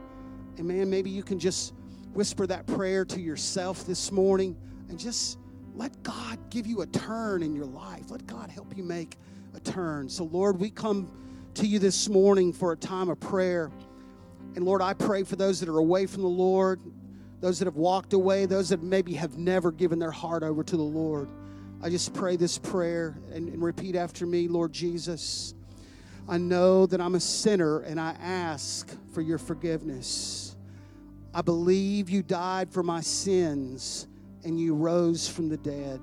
And 0.59 0.68
man, 0.68 0.90
maybe 0.90 1.09
you 1.09 1.22
can 1.22 1.38
just 1.38 1.72
whisper 2.12 2.46
that 2.46 2.66
prayer 2.66 3.07
to 3.07 3.18
yourself 3.18 3.87
this 3.87 4.12
morning 4.12 4.55
and 4.90 4.99
just 4.99 5.38
let 5.75 6.03
God 6.03 6.38
give 6.51 6.66
you 6.66 6.83
a 6.83 6.87
turn 6.88 7.42
in 7.42 7.55
your 7.55 7.64
life. 7.64 8.11
Let 8.11 8.27
God 8.27 8.51
help 8.51 8.77
you 8.77 8.85
make 8.85 9.16
a 9.55 9.61
turn. 9.61 10.11
So, 10.11 10.25
Lord, 10.25 10.61
we 10.61 10.68
come 10.68 11.11
to 11.55 11.66
you 11.66 11.79
this 11.79 12.07
morning 12.07 12.53
for 12.53 12.72
a 12.72 12.77
time 12.77 13.09
of 13.09 13.18
prayer. 13.18 13.70
And 14.57 14.66
Lord, 14.66 14.83
I 14.83 14.92
pray 14.92 15.22
for 15.22 15.37
those 15.37 15.59
that 15.61 15.70
are 15.70 15.79
away 15.79 16.05
from 16.05 16.20
the 16.20 16.29
Lord, 16.29 16.83
those 17.40 17.59
that 17.61 17.64
have 17.64 17.77
walked 17.77 18.12
away, 18.12 18.44
those 18.44 18.68
that 18.68 18.83
maybe 18.83 19.14
have 19.14 19.38
never 19.38 19.72
given 19.72 19.99
their 19.99 20.11
heart 20.11 20.42
over 20.42 20.62
to 20.62 20.77
the 20.77 20.83
Lord. 20.83 21.31
I 21.81 21.88
just 21.88 22.12
pray 22.12 22.37
this 22.37 22.59
prayer 22.59 23.18
and, 23.33 23.49
and 23.49 23.62
repeat 23.62 23.96
after 23.96 24.27
me, 24.27 24.49
Lord 24.49 24.75
Jesus. 24.75 25.55
I 26.29 26.39
know 26.39 26.87
that 26.87 27.01
I'm 27.01 27.15
a 27.15 27.21
sinner 27.21 27.81
and 27.81 28.01
I 28.01 28.17
ask 28.21 28.91
for 29.12 29.21
your 29.21 29.39
forgiveness. 29.39 30.57
I 31.33 31.43
believe 31.43 32.11
you 32.11 32.23
died 32.23 32.73
for 32.73 32.83
my 32.83 33.01
sins 33.01 34.09
and 34.45 34.59
you 34.59 34.75
rose 34.75 35.29
from 35.29 35.49
the 35.49 35.57
dead. 35.57 36.01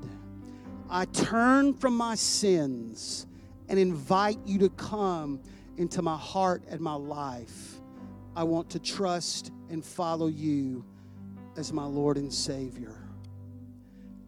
I 0.89 1.05
turn 1.05 1.73
from 1.73 1.97
my 1.97 2.15
sins 2.15 3.27
and 3.67 3.79
invite 3.79 4.37
you 4.45 4.59
to 4.59 4.69
come 4.69 5.41
into 5.77 6.01
my 6.01 6.17
heart 6.17 6.63
and 6.69 6.79
my 6.79 6.93
life. 6.93 7.79
I 8.35 8.43
want 8.43 8.69
to 8.71 8.79
trust 8.79 9.51
and 9.69 9.83
follow 9.83 10.27
you 10.27 10.85
as 11.57 11.73
my 11.73 11.85
Lord 11.85 12.17
and 12.17 12.33
Savior. 12.33 12.95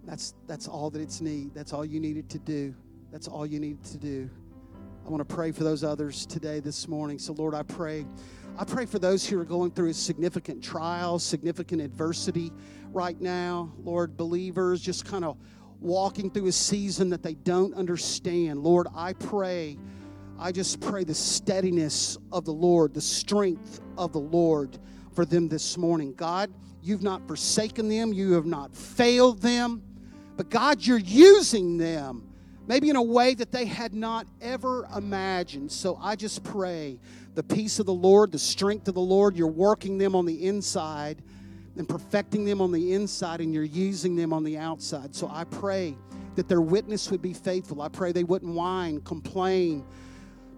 That's, 0.03 0.33
that's 0.47 0.67
all 0.67 0.89
that 0.91 1.01
it's 1.01 1.21
need. 1.21 1.53
That's 1.53 1.73
all 1.73 1.85
you 1.85 1.99
needed 1.99 2.29
to 2.31 2.39
do. 2.39 2.75
That's 3.11 3.27
all 3.27 3.45
you 3.45 3.59
needed 3.59 3.83
to 3.85 3.97
do. 3.97 4.29
I 5.05 5.09
want 5.09 5.27
to 5.27 5.35
pray 5.35 5.51
for 5.51 5.63
those 5.63 5.83
others 5.83 6.25
today, 6.25 6.59
this 6.59 6.87
morning. 6.87 7.19
So, 7.19 7.33
Lord, 7.33 7.53
I 7.53 7.61
pray. 7.61 8.07
I 8.57 8.63
pray 8.63 8.87
for 8.87 8.97
those 8.97 9.23
who 9.27 9.39
are 9.39 9.45
going 9.45 9.69
through 9.69 9.93
significant 9.93 10.63
trial, 10.63 11.19
significant 11.19 11.79
adversity 11.79 12.51
right 12.91 13.19
now. 13.21 13.71
Lord, 13.83 14.17
believers 14.17 14.81
just 14.81 15.05
kind 15.05 15.23
of 15.23 15.37
walking 15.79 16.31
through 16.31 16.47
a 16.47 16.51
season 16.51 17.11
that 17.11 17.21
they 17.21 17.35
don't 17.35 17.75
understand. 17.75 18.63
Lord, 18.63 18.87
I 18.95 19.13
pray, 19.13 19.77
I 20.39 20.51
just 20.51 20.81
pray 20.81 21.03
the 21.03 21.13
steadiness 21.13 22.17
of 22.31 22.43
the 22.43 22.53
Lord, 22.53 22.95
the 22.95 23.01
strength 23.01 23.81
of 23.99 24.11
the 24.11 24.19
Lord 24.19 24.79
for 25.13 25.23
them 25.23 25.47
this 25.47 25.77
morning. 25.77 26.15
God, 26.15 26.51
you've 26.81 27.03
not 27.03 27.27
forsaken 27.27 27.89
them, 27.89 28.11
you 28.11 28.33
have 28.33 28.47
not 28.47 28.75
failed 28.75 29.43
them, 29.43 29.83
but 30.35 30.49
God, 30.49 30.83
you're 30.83 30.97
using 30.97 31.77
them 31.77 32.27
maybe 32.67 32.89
in 32.89 32.95
a 32.95 33.03
way 33.03 33.33
that 33.35 33.51
they 33.51 33.65
had 33.65 33.93
not 33.93 34.27
ever 34.41 34.87
imagined. 34.95 35.71
So 35.71 35.97
I 36.01 36.15
just 36.15 36.43
pray 36.43 36.99
the 37.35 37.43
peace 37.43 37.79
of 37.79 37.85
the 37.85 37.93
Lord, 37.93 38.31
the 38.31 38.39
strength 38.39 38.87
of 38.87 38.95
the 38.95 39.01
Lord, 39.01 39.35
you're 39.35 39.47
working 39.47 39.97
them 39.97 40.15
on 40.15 40.25
the 40.25 40.45
inside 40.45 41.21
and 41.77 41.87
perfecting 41.87 42.45
them 42.45 42.61
on 42.61 42.71
the 42.71 42.93
inside, 42.93 43.41
and 43.41 43.53
you're 43.53 43.63
using 43.63 44.15
them 44.15 44.31
on 44.31 44.43
the 44.43 44.57
outside. 44.57 45.13
So 45.13 45.29
I 45.31 45.43
pray 45.43 45.97
that 46.35 46.47
their 46.47 46.61
witness 46.61 47.11
would 47.11 47.21
be 47.21 47.33
faithful. 47.33 47.81
I 47.81 47.89
pray 47.89 48.13
they 48.13 48.23
wouldn't 48.23 48.53
whine, 48.53 49.01
complain, 49.01 49.85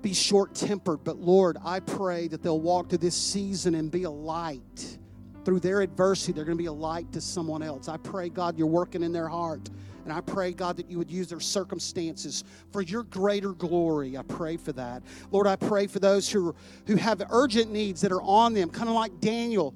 be 0.03 0.13
short 0.13 0.53
tempered. 0.53 1.03
But 1.03 1.17
Lord, 1.17 1.57
I 1.65 1.79
pray 1.79 2.27
that 2.27 2.43
they'll 2.43 2.61
walk 2.61 2.89
through 2.89 2.99
this 2.99 3.15
season 3.15 3.75
and 3.75 3.89
be 3.89 4.03
a 4.03 4.11
light. 4.11 4.97
Through 5.43 5.61
their 5.61 5.81
adversity, 5.81 6.33
they're 6.33 6.45
going 6.45 6.57
to 6.57 6.61
be 6.61 6.67
a 6.67 6.73
light 6.73 7.11
to 7.13 7.21
someone 7.21 7.63
else. 7.63 7.87
I 7.87 7.97
pray, 7.97 8.29
God, 8.29 8.57
you're 8.57 8.67
working 8.67 9.01
in 9.01 9.11
their 9.11 9.27
heart. 9.29 9.69
And 10.07 10.13
I 10.13 10.21
pray, 10.21 10.53
God, 10.53 10.77
that 10.77 10.89
you 10.89 10.97
would 10.99 11.11
use 11.11 11.27
their 11.27 11.41
circumstances 11.41 12.45
for 12.71 12.81
your 12.81 13.03
greater 13.03 13.51
glory. 13.51 14.15
I 14.15 14.21
pray 14.21 14.55
for 14.55 14.71
that. 14.71 15.03
Lord, 15.31 15.47
I 15.47 15.57
pray 15.57 15.85
for 15.85 15.99
those 15.99 16.29
who, 16.29 16.55
who 16.85 16.95
have 16.95 17.21
urgent 17.29 17.73
needs 17.73 17.99
that 17.99 18.13
are 18.13 18.21
on 18.21 18.53
them, 18.53 18.69
kind 18.69 18.87
of 18.87 18.95
like 18.95 19.19
Daniel. 19.19 19.75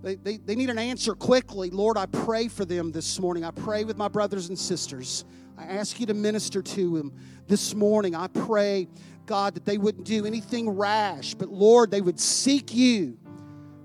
They, 0.00 0.14
they, 0.14 0.36
they 0.36 0.54
need 0.54 0.70
an 0.70 0.78
answer 0.78 1.16
quickly. 1.16 1.68
Lord, 1.70 1.98
I 1.98 2.06
pray 2.06 2.46
for 2.46 2.64
them 2.64 2.92
this 2.92 3.18
morning. 3.18 3.44
I 3.44 3.50
pray 3.50 3.82
with 3.82 3.96
my 3.96 4.06
brothers 4.06 4.50
and 4.50 4.56
sisters. 4.56 5.24
I 5.58 5.64
ask 5.64 5.98
you 5.98 6.06
to 6.06 6.14
minister 6.14 6.62
to 6.62 6.98
them 6.98 7.12
this 7.48 7.74
morning. 7.74 8.14
I 8.14 8.28
pray, 8.28 8.86
God, 9.26 9.56
that 9.56 9.64
they 9.64 9.78
wouldn't 9.78 10.06
do 10.06 10.26
anything 10.26 10.70
rash, 10.70 11.34
but 11.34 11.48
Lord, 11.48 11.90
they 11.90 12.02
would 12.02 12.20
seek 12.20 12.72
you 12.72 13.18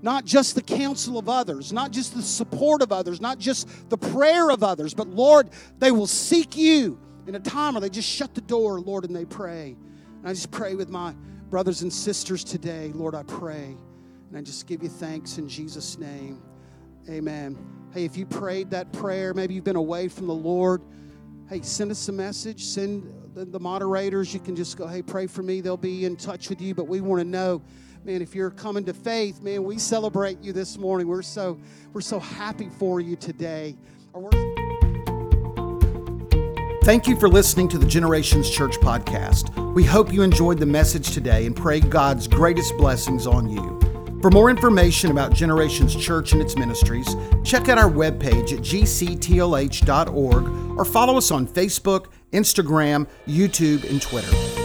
not 0.02 0.26
just 0.26 0.56
the 0.56 0.62
counsel 0.62 1.18
of 1.18 1.28
others, 1.28 1.74
not 1.74 1.92
just 1.92 2.16
the 2.16 2.22
support 2.22 2.82
of 2.82 2.92
others, 2.92 3.20
not 3.20 3.40
just 3.40 3.90
the 3.90 3.98
prayer 3.98 4.50
of 4.52 4.64
others, 4.64 4.94
but 4.94 5.08
Lord, 5.08 5.50
they 5.80 5.92
will 5.92 6.08
seek 6.08 6.56
you 6.56 7.00
in 7.26 7.36
a 7.36 7.40
time 7.40 7.74
where 7.74 7.82
they 7.82 7.90
just 7.90 8.10
shut 8.10 8.34
the 8.36 8.42
door, 8.42 8.80
Lord, 8.80 9.06
and 9.06 9.16
they 9.16 9.26
pray. 9.26 9.76
And 10.20 10.28
I 10.28 10.34
just 10.34 10.52
pray 10.52 10.76
with 10.76 10.90
my 10.90 11.14
brothers 11.50 11.82
and 11.82 11.92
sisters 11.92 12.44
today, 12.44 12.92
Lord, 12.94 13.16
I 13.16 13.24
pray. 13.24 13.76
And 14.30 14.38
I 14.38 14.42
just 14.42 14.68
give 14.68 14.84
you 14.84 14.90
thanks 14.90 15.38
in 15.38 15.48
Jesus' 15.48 15.98
name. 15.98 16.42
Amen. 17.10 17.58
Hey, 17.94 18.06
if 18.06 18.18
you 18.18 18.26
prayed 18.26 18.70
that 18.72 18.92
prayer, 18.92 19.34
maybe 19.34 19.54
you've 19.54 19.64
been 19.64 19.78
away 19.78 20.10
from 20.10 20.28
the 20.28 20.34
Lord, 20.34 20.82
hey, 21.50 21.62
send 21.62 21.92
us 21.92 22.08
a 22.10 22.12
message. 22.12 22.64
Send 22.64 23.14
the, 23.34 23.60
moderators. 23.60 24.34
You 24.34 24.40
can 24.40 24.56
just 24.56 24.78
go, 24.78 24.88
hey, 24.88 25.02
pray 25.02 25.28
for 25.28 25.44
me. 25.44 25.62
They'll 25.62 25.78
be 25.78 26.06
in 26.06 26.16
touch 26.16 26.50
with 26.50 26.62
you. 26.62 26.74
But 26.74 26.88
we 26.88 27.02
want 27.02 27.22
to 27.22 27.28
know 27.28 27.62
man, 28.04 28.22
if 28.22 28.36
you're 28.36 28.52
coming 28.52 28.86
to 28.86 28.94
faith, 28.94 29.42
man, 29.42 29.64
we 29.64 29.78
celebrate 29.78 30.42
you 30.42 30.54
this 30.54 30.78
morning. 30.78 31.08
We're 31.08 31.22
so 31.22 31.60
we're 31.94 32.02
so 32.02 32.20
happy 32.20 32.70
for 32.70 33.00
you 33.00 33.16
today. 33.16 33.76
Thank 36.84 37.06
you 37.06 37.20
for 37.20 37.28
listening 37.28 37.68
to 37.70 37.78
the 37.78 37.86
Generations 37.86 38.50
Church 38.50 38.78
podcast. 38.80 39.74
We 39.74 39.84
hope 39.84 40.14
you 40.14 40.24
enjoyed 40.24 40.58
the 40.58 40.66
message 40.66 41.12
today 41.12 41.46
and 41.46 41.54
pray 41.56 41.82
God's 41.82 42.28
greatest 42.28 42.78
blessings 42.78 43.28
on 43.28 43.50
you. 43.50 43.78
For 44.22 44.32
more 44.32 44.50
information 44.50 45.12
about 45.12 45.34
Generations 45.34 45.96
Church 45.96 46.32
and 46.32 46.42
its 46.42 46.56
ministries, 46.56 47.16
check 47.44 47.70
out 47.70 47.78
our 47.78 47.90
webpage 47.90 48.54
at 48.54 48.60
gctlh.org 48.60 50.48
or 50.78 50.86
follow 50.86 51.18
us 51.18 51.30
on 51.30 51.46
Facebook, 51.46 52.06
Instagram, 52.32 53.08
YouTube, 53.28 53.88
and 53.90 54.02
Twitter. 54.02 54.57